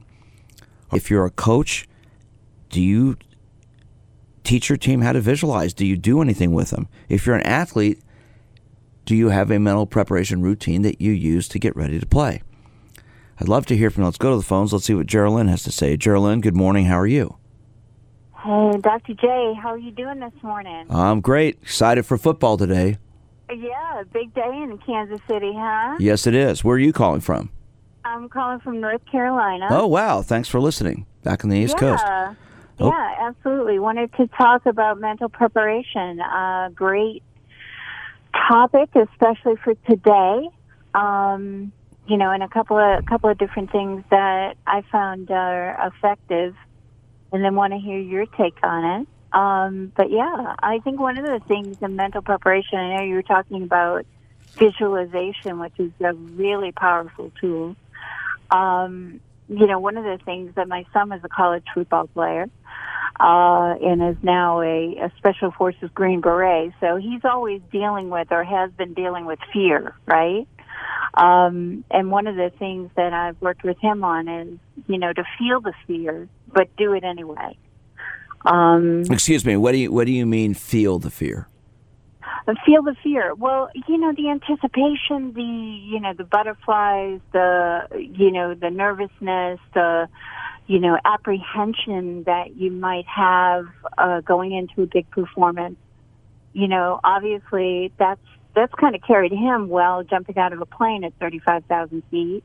[0.93, 1.87] If you're a coach,
[2.71, 3.17] do you
[4.45, 5.73] teach your team how to visualize?
[5.75, 6.89] Do you do anything with them?
[7.09, 8.01] If you're an athlete,
[9.05, 12.43] do you have a mental preparation routine that you use to get ready to play?
[13.41, 14.07] I'd love to hear from you.
[14.07, 14.73] Let's go to the phones.
[14.73, 15.97] Let's see what Geraldine has to say.
[15.97, 16.87] Geraldine, good morning.
[16.87, 17.37] How are you?
[18.43, 19.15] Hey, Dr.
[19.15, 20.87] J, how are you doing this morning?
[20.91, 21.59] I'm great.
[21.63, 22.99] Excited for football today.
[23.51, 25.97] Yeah, big day in Kansas City, huh?
[26.01, 26.65] Yes, it is.
[26.65, 27.51] Where are you calling from?
[28.05, 29.69] I'm calling from North Carolina.
[29.71, 30.23] Oh, wow.
[30.23, 31.07] Thanks for listening.
[31.23, 31.81] Back on the East yeah.
[31.81, 32.39] Coast.
[32.81, 32.89] Oh.
[32.89, 33.79] Yeah, absolutely.
[33.79, 36.21] Wanted to talk about mental preparation.
[36.21, 37.23] Uh, great
[38.49, 40.49] topic, especially for today.
[40.95, 41.73] Um,
[42.07, 45.93] you know, and a couple of a couple of different things that I found are
[45.95, 46.55] effective,
[47.33, 49.09] and then want to hear your take on it.
[49.33, 53.15] Um, but yeah, I think one of the things in mental preparation, I know you
[53.15, 54.05] were talking about
[54.59, 57.77] visualization, which is a really powerful tool.
[58.51, 59.21] Um,
[59.53, 62.47] you know, one of the things that my son was a college football player,
[63.21, 66.73] uh, and is now a, a special forces Green Beret.
[66.81, 70.47] So he's always dealing with or has been dealing with fear, right?
[71.15, 75.13] Um, and one of the things that I've worked with him on is, you know,
[75.13, 77.57] to feel the fear, but do it anyway.
[78.45, 79.57] Um, Excuse me.
[79.57, 80.55] What do you What do you mean?
[80.55, 81.49] Feel the fear?
[82.67, 83.35] Feel the fear.
[83.35, 89.61] Well, you know, the anticipation, the you know, the butterflies, the you know, the nervousness,
[89.75, 90.09] the
[90.67, 93.67] you know, apprehension that you might have
[93.99, 95.77] uh, going into a big performance.
[96.53, 98.21] You know, obviously that's
[98.55, 102.45] that's kind of carried him well jumping out of a plane at 35,000 feet,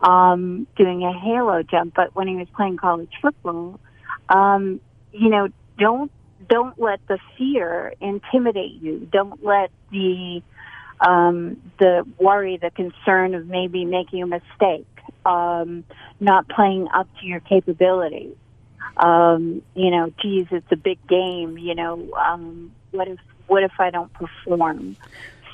[0.00, 1.94] um, doing a halo jump.
[1.94, 3.78] But when he was playing college football,
[4.28, 4.80] um,
[5.12, 6.10] you know, don't
[6.52, 9.08] don't let the fear intimidate you.
[9.10, 10.42] Don't let the
[11.00, 14.86] um, the worry, the concern of maybe making a mistake,
[15.24, 15.82] um,
[16.20, 18.36] not playing up to your capabilities.
[18.98, 21.56] Um, you know, geez, it's a big game.
[21.56, 24.96] You know, um, what if what if I don't perform?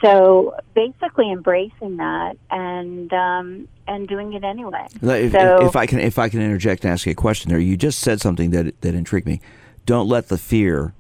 [0.03, 4.89] So basically, embracing that and um, and doing it anyway.
[5.01, 7.61] If, so, if I can, if I can interject and ask you a question there,
[7.61, 9.41] you just said something that that intrigued me.
[9.89, 10.93] Don't let the fear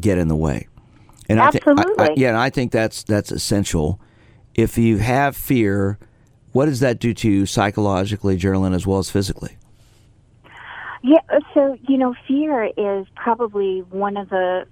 [0.00, 0.68] get in the way.
[1.28, 1.82] And Absolutely.
[1.98, 3.98] I, th- I, yeah, and I think that's that's essential.
[4.54, 5.98] If you have fear,
[6.52, 9.56] what does that do to you psychologically, Geraldine, as well as physically?
[11.02, 11.18] Yeah,
[11.54, 14.64] so you know, fear is probably one of the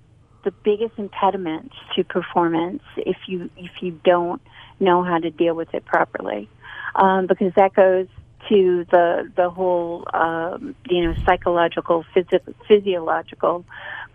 [0.45, 4.41] the biggest impediments to performance if you if you don't
[4.79, 6.49] know how to deal with it properly,
[6.95, 8.07] um, because that goes
[8.49, 13.65] to the the whole um, you know psychological phys- physiological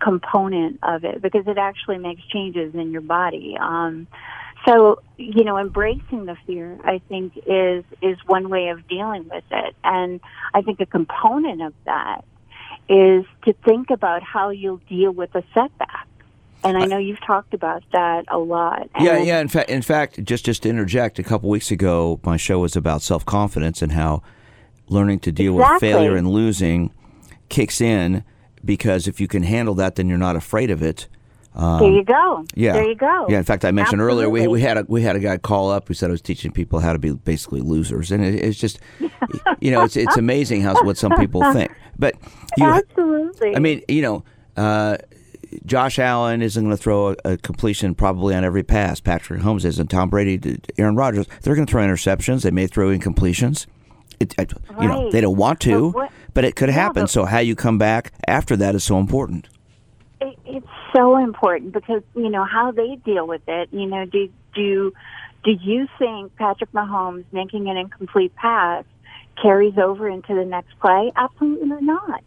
[0.00, 3.56] component of it because it actually makes changes in your body.
[3.60, 4.08] Um,
[4.66, 9.44] so you know, embracing the fear, I think, is is one way of dealing with
[9.50, 10.20] it, and
[10.54, 12.22] I think a component of that
[12.88, 16.06] is to think about how you'll deal with a setback.
[16.64, 18.88] And I know you've talked about that a lot.
[19.00, 19.40] yeah, yeah.
[19.40, 22.74] In fact, in fact, just just to interject, a couple weeks ago, my show was
[22.76, 24.22] about self confidence and how
[24.88, 25.88] learning to deal exactly.
[25.88, 26.92] with failure and losing
[27.48, 28.24] kicks in
[28.64, 31.06] because if you can handle that, then you're not afraid of it.
[31.54, 32.44] Um, there you go.
[32.54, 33.26] Yeah, there you go.
[33.28, 34.24] Yeah, in fact, I mentioned Absolutely.
[34.24, 36.22] earlier we we had a we had a guy call up who said I was
[36.22, 38.80] teaching people how to be basically losers, and it, it's just
[39.60, 41.70] you know it's it's amazing how what some people think.
[41.96, 42.16] But
[42.56, 44.24] you, absolutely, I mean, you know.
[44.56, 44.98] Uh,
[45.66, 49.00] Josh Allen isn't going to throw a, a, completion probably on every pass.
[49.00, 49.88] Patrick Mahomes isn't.
[49.88, 52.42] Tom Brady, Aaron Rodgers, they're going to throw interceptions.
[52.42, 53.66] They may throw incompletions.
[54.20, 54.82] It, it, right.
[54.82, 57.02] You know, they don't want to, but, what, but it could yeah, happen.
[57.04, 59.48] But, so how you come back after that is so important.
[60.20, 63.68] It, it's so important because you know how they deal with it.
[63.72, 64.92] You know, do do
[65.44, 68.84] do you think Patrick Mahomes making an incomplete pass
[69.40, 71.12] carries over into the next play?
[71.16, 72.22] Absolutely not.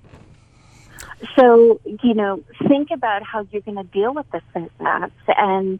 [1.36, 5.80] So, you know, think about how you're going to deal with the setbacks and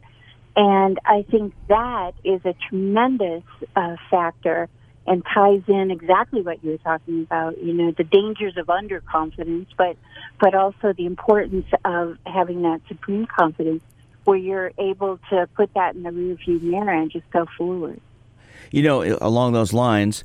[0.56, 3.44] and I think that is a tremendous
[3.76, 4.68] uh, factor
[5.06, 9.66] and ties in exactly what you were talking about, you know, the dangers of underconfidence,
[9.76, 9.96] but
[10.40, 13.82] but also the importance of having that supreme confidence
[14.24, 18.00] where you're able to put that in the rearview mirror and just go forward.
[18.70, 20.24] You know, along those lines,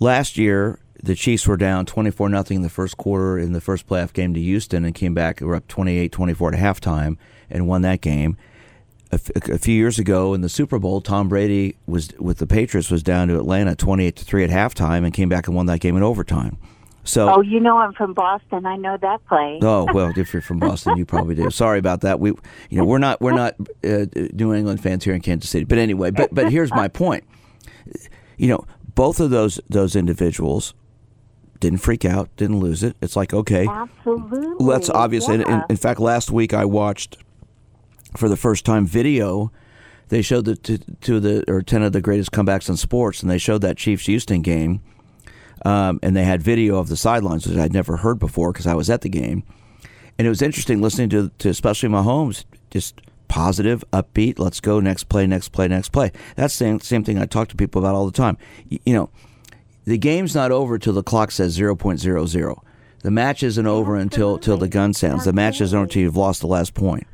[0.00, 3.86] last year the Chiefs were down 24 nothing in the first quarter in the first
[3.86, 7.16] playoff game to Houston and came back were up 28-24 at halftime
[7.50, 8.36] and won that game.
[9.10, 12.46] A, f- a few years ago in the Super Bowl, Tom Brady was with the
[12.46, 15.66] Patriots was down to Atlanta 28 to 3 at halftime and came back and won
[15.66, 16.58] that game in overtime.
[17.04, 18.66] So Oh, you know I'm from Boston.
[18.66, 19.60] I know that play.
[19.62, 21.48] Oh, well, if you're from Boston, you probably do.
[21.50, 22.20] Sorry about that.
[22.20, 22.30] We
[22.68, 25.64] you know, we're not we're not uh, New England fans here in Kansas City.
[25.64, 27.24] But anyway, but but here's my point.
[28.36, 30.74] You know, both of those those individuals
[31.60, 32.96] didn't freak out, didn't lose it.
[33.00, 33.66] It's like, okay.
[33.68, 34.64] Absolutely.
[34.64, 35.56] Let's obviously yeah.
[35.56, 37.18] in, in fact last week I watched
[38.16, 39.52] for the first time video
[40.08, 43.22] they showed the two, two of the or 10 of the greatest comebacks in sports
[43.22, 44.80] and they showed that Chiefs Houston game
[45.64, 48.74] um, and they had video of the sidelines, which I'd never heard before because I
[48.74, 49.42] was at the game.
[50.16, 54.38] And it was interesting listening to, to especially Mahomes, just positive, upbeat.
[54.38, 56.12] Let's go next play, next play, next play.
[56.36, 58.36] That's the same, same thing I talk to people about all the time.
[58.68, 59.10] You, you know,
[59.88, 62.62] the game's not over till the clock says 0.00.
[63.00, 65.24] The match isn't over until till the gun sounds.
[65.24, 67.06] The match isn't over until you've lost the last point.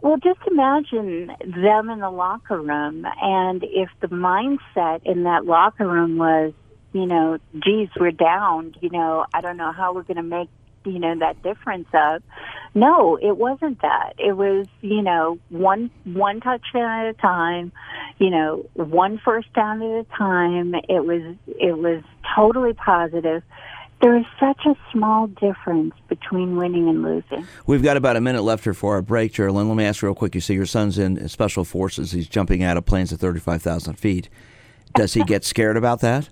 [0.00, 5.86] Well, just imagine them in the locker room, and if the mindset in that locker
[5.86, 6.52] room was,
[6.92, 10.48] you know, geez, we're down, you know, I don't know how we're going to make,
[10.84, 12.22] you know, that difference of
[12.74, 14.14] No, it wasn't that.
[14.18, 17.72] It was, you know, one one touchdown at a time,
[18.18, 20.74] you know, one first down at a time.
[20.88, 22.02] It was it was
[22.34, 23.42] totally positive
[24.00, 27.46] there is such a small difference between winning and losing.
[27.66, 29.68] We've got about a minute left here for our break, Geraldine.
[29.68, 30.34] Let me ask real quick.
[30.34, 32.12] You say your son's in special forces.
[32.12, 34.28] He's jumping out of planes at 35,000 feet.
[34.94, 36.30] Does he get scared about that?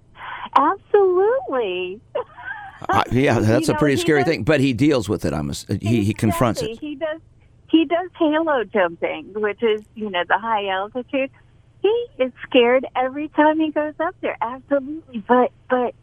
[0.56, 2.00] Absolutely.
[3.12, 4.44] Yeah, that's You a know, pretty scary does- thing.
[4.44, 5.32] But he deals with it.
[5.32, 5.50] I'm.
[5.50, 6.78] A, he he confronts it.
[6.80, 7.20] He does.
[7.70, 11.30] He does halo jumping, which is you know the high altitude.
[11.82, 14.36] He is scared every time he goes up there.
[14.42, 15.94] Absolutely, but but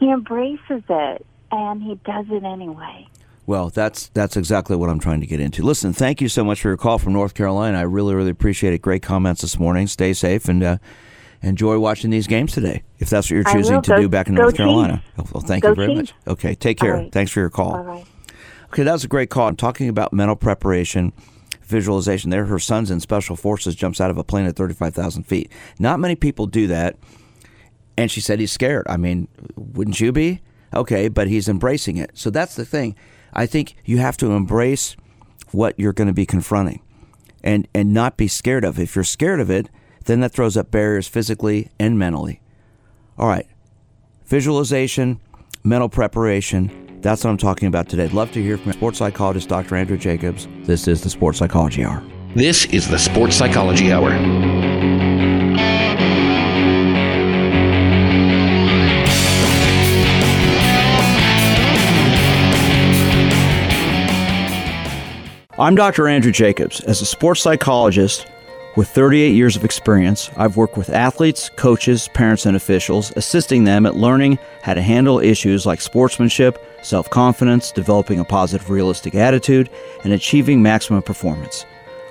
[0.00, 3.06] he embraces it and he does it anyway.
[3.46, 5.62] Well, that's that's exactly what I'm trying to get into.
[5.62, 7.78] Listen, thank you so much for your call from North Carolina.
[7.78, 8.82] I really really appreciate it.
[8.82, 9.86] Great comments this morning.
[9.86, 10.78] Stay safe and uh,
[11.42, 12.82] enjoy watching these games today.
[12.98, 14.56] If that's what you're choosing to Go- do back in North.
[14.56, 15.02] Carolina.
[15.18, 16.12] Oh, Well, thank Go you very Chiefs.
[16.26, 16.32] much.
[16.32, 16.94] Okay, take care.
[16.94, 17.12] Right.
[17.12, 17.78] Thanks for your call.
[17.82, 18.04] Right.
[18.72, 19.48] Okay, that was a great call.
[19.48, 21.12] I'm talking about mental preparation,
[21.64, 22.30] visualization.
[22.30, 25.50] There, her son's in special forces, jumps out of a plane at 35,000 feet.
[25.78, 26.96] Not many people do that.
[27.98, 28.86] And she said he's scared.
[28.88, 30.40] I mean, wouldn't you be?
[30.74, 32.10] Okay, but he's embracing it.
[32.14, 32.96] So that's the thing.
[33.34, 34.96] I think you have to embrace
[35.50, 36.80] what you're going to be confronting
[37.44, 38.78] and, and not be scared of.
[38.78, 39.68] If you're scared of it,
[40.06, 42.40] then that throws up barriers physically and mentally.
[43.18, 43.46] All right,
[44.26, 45.20] visualization,
[45.64, 47.00] mental preparation.
[47.02, 48.04] That's what I'm talking about today.
[48.04, 49.76] I'd love to hear from sports psychologist Dr.
[49.76, 50.46] Andrew Jacobs.
[50.62, 52.02] This is the Sports Psychology Hour.
[52.34, 54.12] This is the Sports Psychology Hour.
[65.58, 66.08] I'm Dr.
[66.08, 66.80] Andrew Jacobs.
[66.80, 68.26] As a sports psychologist
[68.74, 73.84] with 38 years of experience, I've worked with athletes, coaches, parents, and officials, assisting them
[73.84, 79.68] at learning how to handle issues like sportsmanship, self confidence, developing a positive, realistic attitude,
[80.04, 81.66] and achieving maximum performance.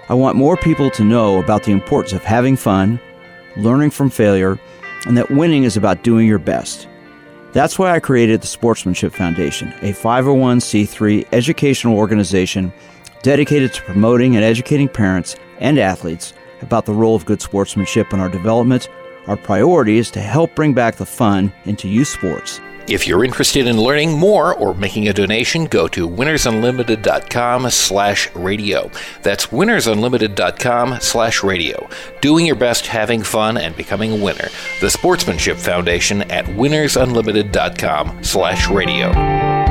[0.07, 2.99] I want more people to know about the importance of having fun,
[3.57, 4.59] learning from failure,
[5.07, 6.87] and that winning is about doing your best.
[7.53, 12.71] That's why I created the Sportsmanship Foundation, a 501c3 educational organization
[13.23, 16.33] dedicated to promoting and educating parents and athletes
[16.63, 18.89] about the role of good sportsmanship in our development.
[19.27, 22.59] Our priority is to help bring back the fun into youth sports.
[22.87, 28.89] If you're interested in learning more or making a donation, go to winnersunlimited.com slash radio.
[29.21, 31.87] That's winnersunlimited.com slash radio.
[32.21, 34.49] Doing your best, having fun, and becoming a winner.
[34.81, 39.70] The Sportsmanship Foundation at winnersunlimited.com slash radio.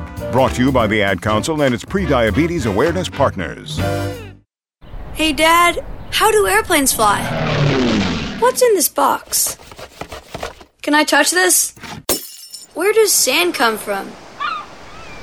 [0.31, 3.81] Brought to you by the Ad Council and its pre diabetes Awareness Partners.
[5.13, 7.21] Hey, Dad, how do airplanes fly?
[8.39, 9.57] What's in this box?
[10.81, 11.75] Can I touch this?
[12.73, 14.09] Where does sand come from?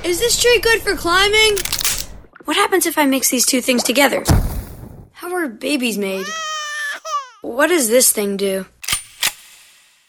[0.03, 1.57] Is this tree good for climbing?
[2.45, 4.23] What happens if I mix these two things together?
[5.13, 6.27] How are babies made?
[7.41, 8.67] What does this thing do?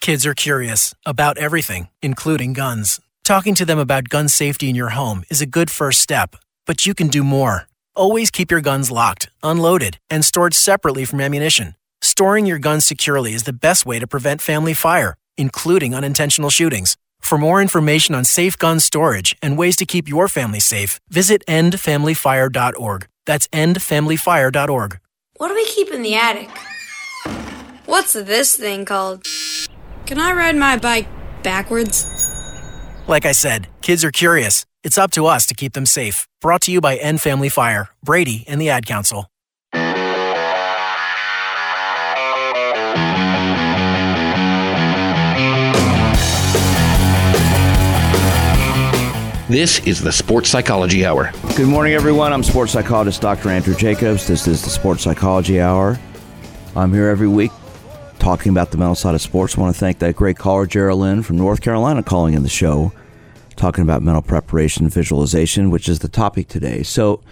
[0.02, 3.00] Kids are curious about everything, including guns.
[3.24, 6.34] Talking to them about gun safety in your home is a good first step,
[6.66, 7.68] but you can do more.
[7.94, 11.74] Always keep your guns locked, unloaded, and stored separately from ammunition.
[12.00, 16.96] Storing your guns securely is the best way to prevent family fire, including unintentional shootings.
[17.20, 21.44] For more information on safe gun storage and ways to keep your family safe, visit
[21.46, 23.06] endfamilyfire.org.
[23.26, 24.98] That's endfamilyfire.org.
[25.36, 26.50] What do we keep in the attic?
[27.86, 29.24] What's this thing called?
[30.06, 31.06] Can I ride my bike
[31.42, 32.39] backwards?
[33.10, 34.64] Like I said, kids are curious.
[34.84, 36.28] It's up to us to keep them safe.
[36.40, 39.26] Brought to you by End Family Fire, Brady, and the Ad Council.
[49.48, 51.32] This is the Sports Psychology Hour.
[51.56, 52.32] Good morning, everyone.
[52.32, 53.50] I'm sports psychologist Dr.
[53.50, 54.28] Andrew Jacobs.
[54.28, 55.98] This is the Sports Psychology Hour.
[56.76, 57.50] I'm here every week
[58.30, 59.58] talking about the mental side of sports.
[59.58, 62.92] I want to thank that great caller, Geraldine from North Carolina, calling in the show,
[63.56, 66.84] talking about mental preparation visualization, which is the topic today.
[66.84, 67.24] So,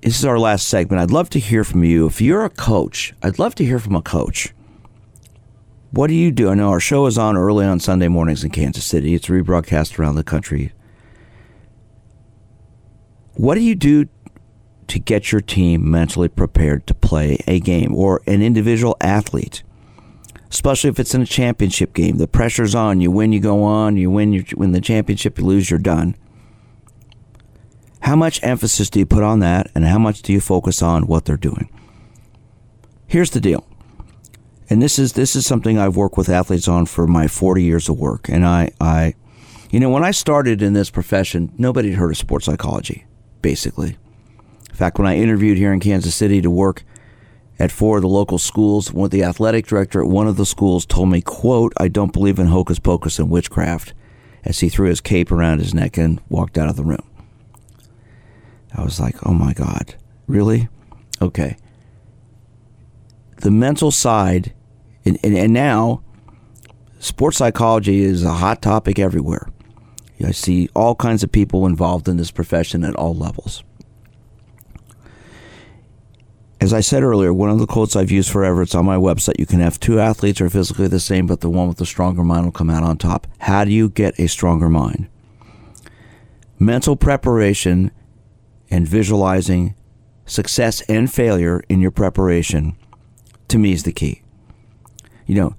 [0.00, 1.02] this is our last segment.
[1.02, 2.06] I'd love to hear from you.
[2.06, 4.54] If you're a coach, I'd love to hear from a coach.
[5.90, 6.50] What do you do?
[6.50, 9.12] I know our show is on early on Sunday mornings in Kansas City.
[9.14, 10.72] It's rebroadcast around the country.
[13.34, 14.06] What do you do
[14.88, 19.62] to get your team mentally prepared to play a game or an individual athlete?
[20.50, 22.16] Especially if it's in a championship game.
[22.16, 23.00] The pressure's on.
[23.00, 23.96] You win, you go on.
[23.96, 26.16] You win, you win the championship, you lose, you're done.
[28.00, 31.06] How much emphasis do you put on that, and how much do you focus on
[31.06, 31.68] what they're doing?
[33.06, 33.68] Here's the deal
[34.70, 37.88] and this is this is something I've worked with athletes on for my 40 years
[37.88, 38.28] of work.
[38.28, 39.14] And I, I,
[39.70, 43.06] you know, when I started in this profession, nobody had heard of sports psychology,
[43.42, 43.96] basically.
[44.78, 46.84] Fact, when I interviewed here in Kansas City to work
[47.58, 50.86] at four of the local schools, one the athletic director at one of the schools
[50.86, 53.92] told me, "quote I don't believe in hocus pocus and witchcraft,"
[54.44, 57.02] as he threw his cape around his neck and walked out of the room.
[58.72, 59.96] I was like, "Oh my God,
[60.28, 60.68] really?
[61.20, 61.56] Okay."
[63.38, 64.52] The mental side
[65.04, 66.02] and, and, and now,
[67.00, 69.48] sports psychology is a hot topic everywhere.
[70.24, 73.64] I see all kinds of people involved in this profession at all levels.
[76.68, 79.38] As I said earlier, one of the quotes I've used forever, it's on my website.
[79.38, 81.86] You can have two athletes who are physically the same, but the one with the
[81.86, 83.26] stronger mind will come out on top.
[83.38, 85.08] How do you get a stronger mind?
[86.58, 87.90] Mental preparation
[88.70, 89.76] and visualizing
[90.26, 92.76] success and failure in your preparation,
[93.48, 94.20] to me, is the key.
[95.24, 95.56] You know,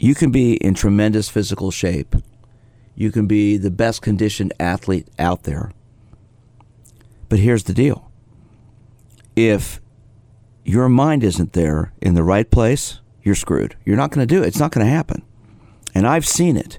[0.00, 2.16] you can be in tremendous physical shape.
[2.96, 5.70] You can be the best conditioned athlete out there.
[7.28, 8.10] But here's the deal
[9.36, 9.80] if
[10.64, 13.76] your mind isn't there in the right place, you're screwed.
[13.84, 14.48] You're not going to do it.
[14.48, 15.22] It's not going to happen.
[15.94, 16.78] And I've seen it.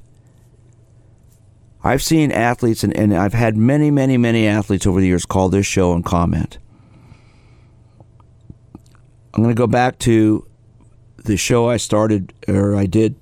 [1.83, 5.49] I've seen athletes, and, and I've had many, many, many athletes over the years call
[5.49, 6.57] this show and comment.
[9.33, 10.47] I'm going to go back to
[11.17, 13.15] the show I started, or I did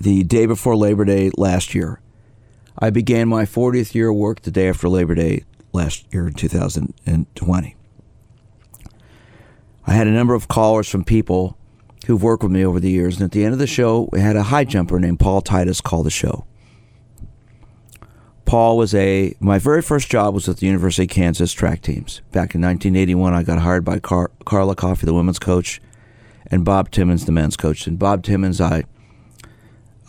[0.00, 2.00] the day before Labor Day last year.
[2.78, 6.32] I began my 40th year of work the day after Labor Day last year in
[6.32, 7.76] 2020.
[9.86, 11.56] I had a number of callers from people
[12.06, 14.20] who've worked with me over the years, and at the end of the show, we
[14.20, 16.46] had a high jumper named Paul Titus call the show.
[18.44, 22.20] Paul was a my very first job was with the University of Kansas track teams.
[22.30, 25.80] Back in 1981, I got hired by Car- Carla Coffey, the women's coach,
[26.48, 27.86] and Bob Timmons, the men's coach.
[27.86, 28.84] And Bob Timmons, I,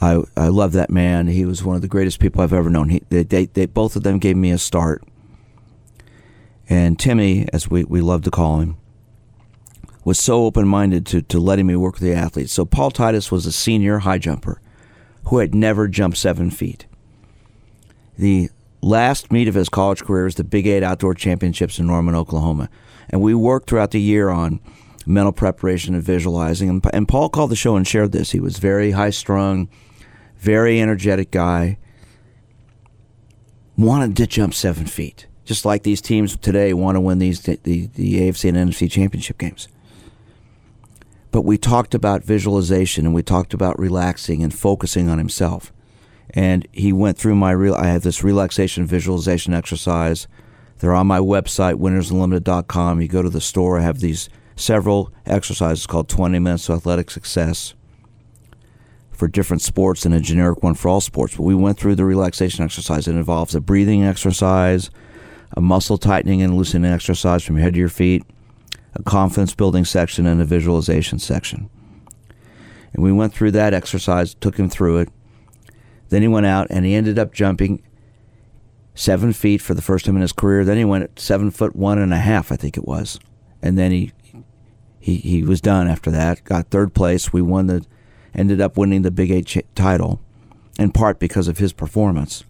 [0.01, 1.27] I, I love that man.
[1.27, 2.89] He was one of the greatest people I've ever known.
[2.89, 5.03] He, they, they, they, both of them gave me a start.
[6.67, 8.77] And Timmy, as we, we love to call him,
[10.05, 12.53] was so open minded to, to letting me work with the athletes.
[12.53, 14.61] So Paul Titus was a senior high jumper
[15.25, 16.85] who had never jumped seven feet.
[18.17, 18.49] The
[18.81, 22.69] last meet of his college career was the Big Eight Outdoor Championships in Norman, Oklahoma.
[23.09, 24.61] And we worked throughout the year on
[25.07, 26.69] mental preparation and visualizing.
[26.69, 28.31] And, and Paul called the show and shared this.
[28.31, 29.69] He was very high strung,
[30.37, 31.79] very energetic guy.
[33.75, 37.59] Wanted to jump seven feet, just like these teams today want to win these the,
[37.63, 39.67] the, the AFC and NFC championship games.
[41.35, 45.73] But we talked about visualization and we talked about relaxing and focusing on himself.
[46.29, 47.75] And he went through my real.
[47.75, 50.29] I have this relaxation visualization exercise.
[50.79, 53.01] They're on my website, winnersunlimited.com.
[53.01, 53.77] You go to the store.
[53.77, 57.73] I have these several exercises called 20 Minutes of Athletic Success
[59.11, 61.35] for different sports and a generic one for all sports.
[61.35, 63.09] But we went through the relaxation exercise.
[63.09, 64.89] It involves a breathing exercise,
[65.51, 68.23] a muscle tightening and loosening exercise from your head to your feet,
[68.95, 71.69] a confidence building section, and a visualization section.
[72.93, 75.09] And we went through that exercise, took him through it.
[76.09, 77.83] Then he went out and he ended up jumping
[78.93, 80.63] seven feet for the first time in his career.
[80.63, 83.19] Then he went seven foot one and a half, I think it was.
[83.61, 84.13] And then he
[84.99, 86.43] he he was done after that.
[86.45, 87.33] Got third place.
[87.33, 87.85] We won the,
[88.33, 90.21] ended up winning the Big Eight ch- title.
[90.77, 92.43] in part because of his performance.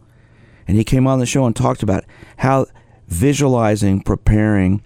[0.67, 2.05] And he came on the show and talked about
[2.37, 2.65] how
[3.07, 4.81] visualizing, preparing,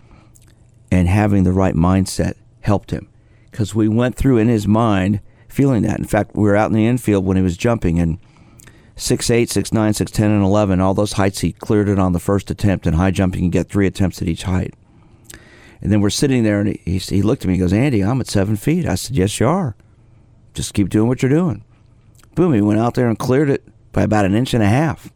[0.92, 3.10] and having the right mindset helped him.
[3.52, 6.00] Because we went through in his mind feeling that.
[6.00, 8.20] In fact, we were out in the infield when he was jumping, and
[8.96, 12.86] 6'8, 6'9, 6'10, and 11, all those heights, he cleared it on the first attempt.
[12.86, 14.74] And high jumping, you get three attempts at each height.
[15.82, 18.20] And then we're sitting there, and he, he looked at me and goes, Andy, I'm
[18.20, 18.86] at seven feet.
[18.86, 19.76] I said, Yes, you are.
[20.54, 21.64] Just keep doing what you're doing.
[22.36, 25.12] Boom, he went out there and cleared it by about an inch and a half.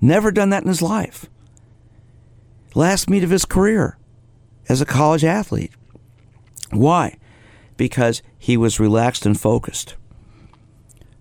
[0.00, 1.26] Never done that in his life.
[2.74, 3.96] Last meet of his career
[4.68, 5.72] as a college athlete.
[6.70, 7.16] Why?
[7.76, 9.94] Because he was relaxed and focused.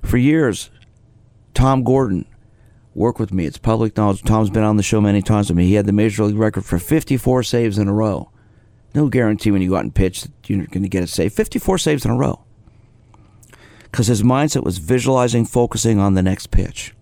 [0.04, 0.70] For years,
[1.54, 2.26] Tom Gordon
[2.94, 3.46] worked with me.
[3.46, 4.24] It's public knowledge.
[4.24, 5.68] Tom's been on the show many times with me.
[5.68, 8.32] He had the major league record for 54 saves in a row.
[8.94, 11.34] No guarantee when you go out and pitch that you're going to get a save.
[11.34, 12.44] 54 saves in a row.
[13.84, 16.95] Because his mindset was visualizing, focusing on the next pitch.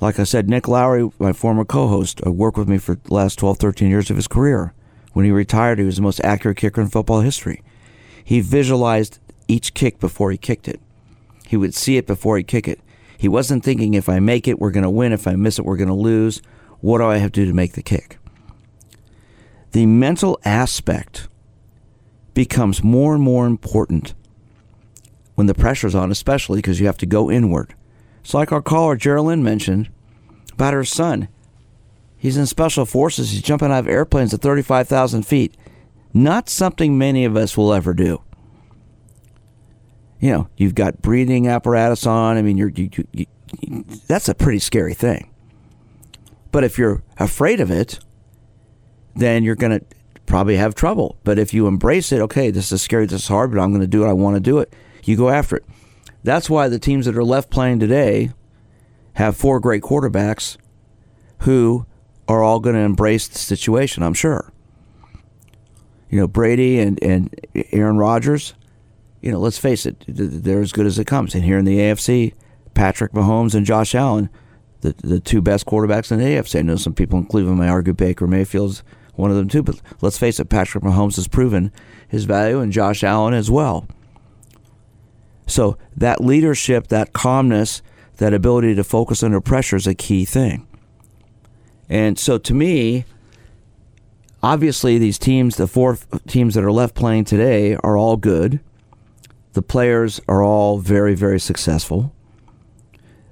[0.00, 3.14] Like I said, Nick Lowery, my former co host, uh, worked with me for the
[3.14, 4.72] last 12, 13 years of his career.
[5.12, 7.62] When he retired, he was the most accurate kicker in football history.
[8.22, 9.18] He visualized
[9.48, 10.80] each kick before he kicked it.
[11.46, 12.80] He would see it before he kick it.
[13.16, 15.12] He wasn't thinking if I make it, we're going to win.
[15.12, 16.40] If I miss it, we're going to lose.
[16.80, 18.18] What do I have to do to make the kick?
[19.72, 21.28] The mental aspect
[22.34, 24.14] becomes more and more important
[25.34, 27.74] when the pressure's on, especially because you have to go inward.
[28.20, 29.90] It's like our caller, Geraldine, mentioned
[30.52, 31.28] about her son.
[32.16, 33.30] He's in special forces.
[33.30, 35.56] He's jumping out of airplanes at 35,000 feet.
[36.12, 38.22] Not something many of us will ever do.
[40.20, 42.36] You know, you've got breathing apparatus on.
[42.36, 43.26] I mean, you're, you, you,
[43.60, 45.30] you, that's a pretty scary thing.
[46.50, 48.00] But if you're afraid of it,
[49.14, 49.84] then you're going to
[50.26, 51.18] probably have trouble.
[51.22, 53.80] But if you embrace it, okay, this is scary, this is hard, but I'm going
[53.80, 54.08] to do it.
[54.08, 54.72] I want to do it.
[55.04, 55.64] You go after it.
[56.22, 58.30] That's why the teams that are left playing today
[59.14, 60.56] have four great quarterbacks
[61.40, 61.86] who
[62.26, 64.52] are all going to embrace the situation, I'm sure.
[66.10, 67.34] You know, Brady and, and
[67.72, 68.54] Aaron Rodgers,
[69.20, 71.34] you know, let's face it, they're as good as it comes.
[71.34, 72.34] And here in the AFC,
[72.74, 74.30] Patrick Mahomes and Josh Allen,
[74.80, 76.58] the, the two best quarterbacks in the AFC.
[76.58, 78.82] I know some people in Cleveland may argue Baker Mayfield's
[79.14, 81.72] one of them too, but let's face it, Patrick Mahomes has proven
[82.06, 83.88] his value and Josh Allen as well.
[85.48, 87.82] So that leadership, that calmness,
[88.18, 90.68] that ability to focus under pressure is a key thing.
[91.88, 93.06] And so to me,
[94.42, 98.60] obviously these teams, the four teams that are left playing today, are all good.
[99.54, 102.14] The players are all very, very successful.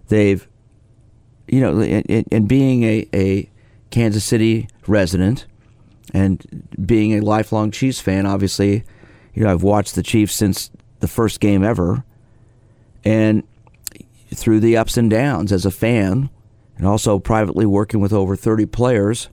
[0.09, 0.49] They've,
[1.47, 3.51] you know, and being a, a
[3.91, 5.47] Kansas City resident
[6.15, 8.85] and being a lifelong Chiefs fan, obviously,
[9.35, 12.05] you know, I've watched the Chiefs since the first game ever.
[13.07, 13.45] And
[14.35, 16.29] through the ups and downs as a fan,
[16.77, 19.29] and also privately working with over 30 players,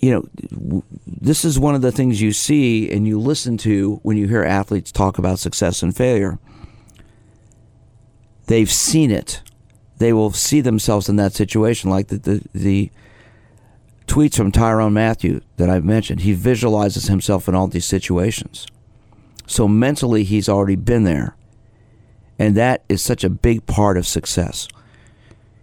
[0.00, 4.16] you know, this is one of the things you see and you listen to when
[4.16, 6.40] you hear athletes talk about success and failure.
[8.46, 9.42] They've seen it.
[9.98, 12.90] They will see themselves in that situation, like the, the, the
[14.08, 16.22] tweets from Tyrann Mathieu that I've mentioned.
[16.22, 18.66] He visualizes himself in all these situations.
[19.46, 21.36] So mentally, he's already been there.
[22.38, 24.68] And that is such a big part of success.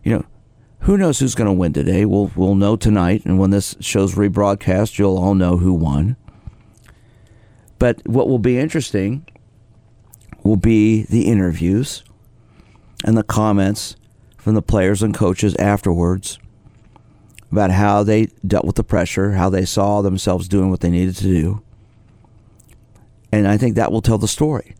[0.03, 0.25] You know,
[0.81, 2.05] who knows who's going to win today?
[2.05, 6.15] We'll we'll know tonight, and when this show's rebroadcast, you'll all know who won.
[7.79, 9.25] But what will be interesting
[10.43, 12.03] will be the interviews
[13.03, 13.95] and the comments
[14.37, 16.37] from the players and coaches afterwards
[17.51, 21.15] about how they dealt with the pressure, how they saw themselves doing what they needed
[21.15, 21.63] to do.
[23.31, 24.75] And I think that will tell the story.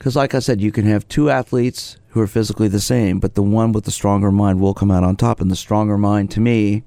[0.00, 3.34] Because, like I said, you can have two athletes who are physically the same, but
[3.34, 5.42] the one with the stronger mind will come out on top.
[5.42, 6.84] And the stronger mind, to me,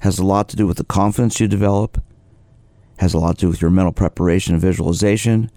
[0.00, 2.02] has a lot to do with the confidence you develop,
[2.98, 5.48] has a lot to do with your mental preparation and visualization,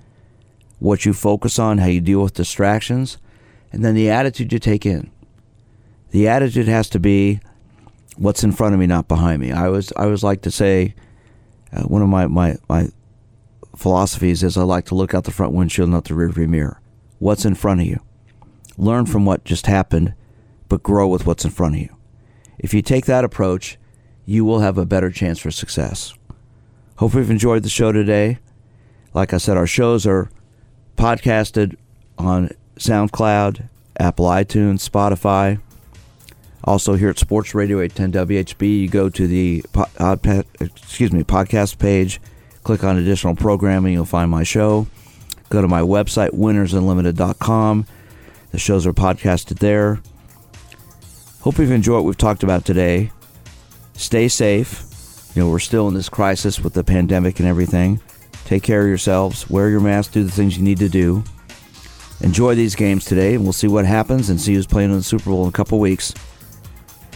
[0.78, 3.17] what you focus on, how you deal with distractions,
[3.71, 5.09] and then the attitude you take in.
[6.11, 7.39] The attitude has to be
[8.17, 9.51] what's in front of me, not behind me.
[9.51, 10.93] I was I always like to say,
[11.73, 12.89] uh, one of my, my, my
[13.78, 16.82] philosophies is I like to look out the front windshield, not the rearview mirror.
[17.19, 18.01] What's in front of you?
[18.78, 20.13] Learn from what just happened,
[20.67, 21.95] but grow with what's in front of you.
[22.59, 23.78] If you take that approach,
[24.25, 26.13] you will have a better chance for success.
[26.97, 28.39] Hope you've enjoyed the show today.
[29.13, 30.30] Like I said, our shows are
[30.97, 31.75] podcasted
[32.17, 33.69] on SoundCloud,
[33.99, 35.59] Apple iTunes, Spotify.
[36.63, 39.63] Also here at Sports Radio 810 WHB, you go to the
[39.97, 40.17] uh,
[40.59, 42.19] excuse me podcast page
[42.68, 44.88] Click on additional programming, you'll find my show.
[45.47, 47.86] Go to my website, winnersunlimited.com.
[48.51, 50.01] The shows are podcasted there.
[51.39, 53.13] Hope you've enjoyed what we've talked about today.
[53.93, 54.84] Stay safe.
[55.34, 58.01] You know, we're still in this crisis with the pandemic and everything.
[58.43, 59.49] Take care of yourselves.
[59.49, 60.11] Wear your mask.
[60.11, 61.24] Do the things you need to do.
[62.20, 65.03] Enjoy these games today, and we'll see what happens and see who's playing in the
[65.03, 66.13] Super Bowl in a couple weeks.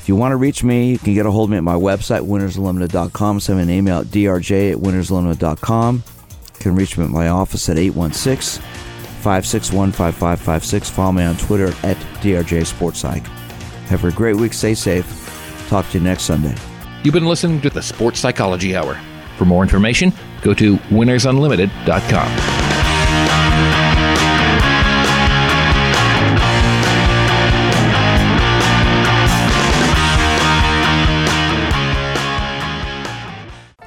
[0.02, 1.76] If you want to reach me, you can get a hold of me at my
[1.76, 3.40] website, winnersunlimited.com.
[3.40, 6.04] Send me an email at drj at winnersunlimited.com.
[6.26, 10.90] You can reach me at my office at 816 561 5556.
[10.90, 13.28] Follow me on Twitter at drj sportspsych.
[13.90, 14.54] Have a great week.
[14.54, 15.68] Stay safe.
[15.70, 16.56] Talk to you next Sunday.
[17.04, 19.00] You've been listening to the Sports Psychology Hour.
[19.38, 22.61] For more information, go to winnersunlimited.com.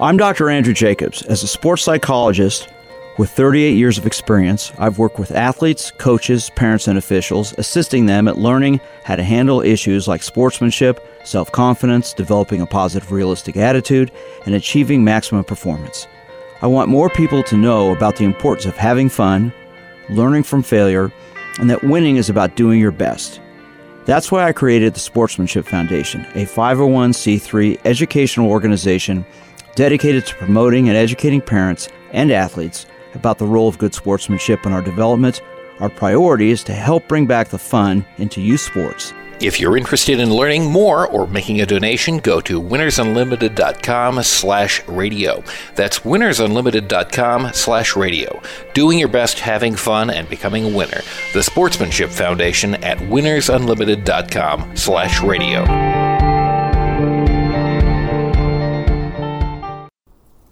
[0.05, 0.51] I'm Dr.
[0.51, 1.23] Andrew Jacobs.
[1.23, 2.69] As a sports psychologist
[3.17, 8.29] with 38 years of experience, I've worked with athletes, coaches, parents, and officials, assisting them
[8.29, 14.13] at learning how to handle issues like sportsmanship, self confidence, developing a positive, realistic attitude,
[14.45, 16.07] and achieving maximum performance.
[16.61, 19.55] I want more people to know about the importance of having fun,
[20.11, 21.11] learning from failure,
[21.59, 23.41] and that winning is about doing your best.
[24.05, 29.25] That's why I created the Sportsmanship Foundation, a 501c3 educational organization
[29.75, 34.73] dedicated to promoting and educating parents and athletes about the role of good sportsmanship in
[34.73, 35.41] our development.
[35.81, 39.13] Our priority is to help bring back the fun into youth sports.
[39.41, 45.43] If you're interested in learning more or making a donation, go to winnersunlimited.com slash radio.
[45.75, 48.41] That's winnersunlimited.com slash radio.
[48.75, 51.01] Doing your best, having fun, and becoming a winner.
[51.33, 56.34] The Sportsmanship Foundation at winnersunlimited.com slash radio.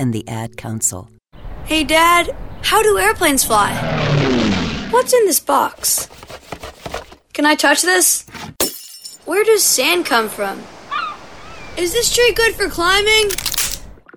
[0.00, 1.08] and the Ad Council.
[1.64, 3.72] Hey, Dad, how do airplanes fly?
[4.90, 6.08] What's in this box?
[7.32, 8.26] Can I touch this?
[9.26, 10.60] Where does sand come from?
[11.76, 13.30] Is this tree good for climbing?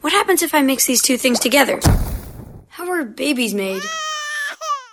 [0.01, 1.79] What happens if I mix these two things together?
[2.69, 3.84] How are babies made?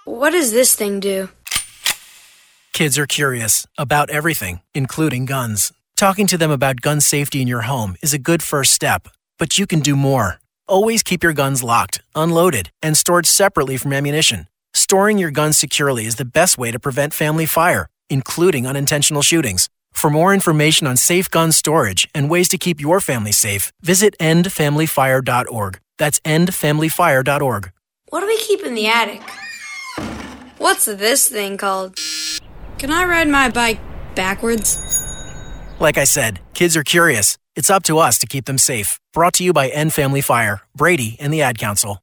[0.05, 1.31] What does this thing do?
[2.73, 5.73] Kids are curious about everything, including guns.
[5.97, 9.59] Talking to them about gun safety in your home is a good first step, but
[9.59, 10.41] you can do more.
[10.71, 14.47] Always keep your guns locked, unloaded, and stored separately from ammunition.
[14.73, 19.69] Storing your guns securely is the best way to prevent family fire, including unintentional shootings.
[19.93, 24.15] For more information on safe gun storage and ways to keep your family safe, visit
[24.21, 25.81] endfamilyfire.org.
[25.99, 27.73] That's endfamilyfire.org.
[28.11, 29.23] What do we keep in the attic?
[30.59, 31.97] What's this thing called?
[32.79, 33.81] Can I ride my bike
[34.15, 34.79] backwards?
[35.81, 37.39] Like I said, kids are curious.
[37.61, 38.99] It's up to us to keep them safe.
[39.13, 42.03] Brought to you by End Family Fire, Brady, and the Ad Council.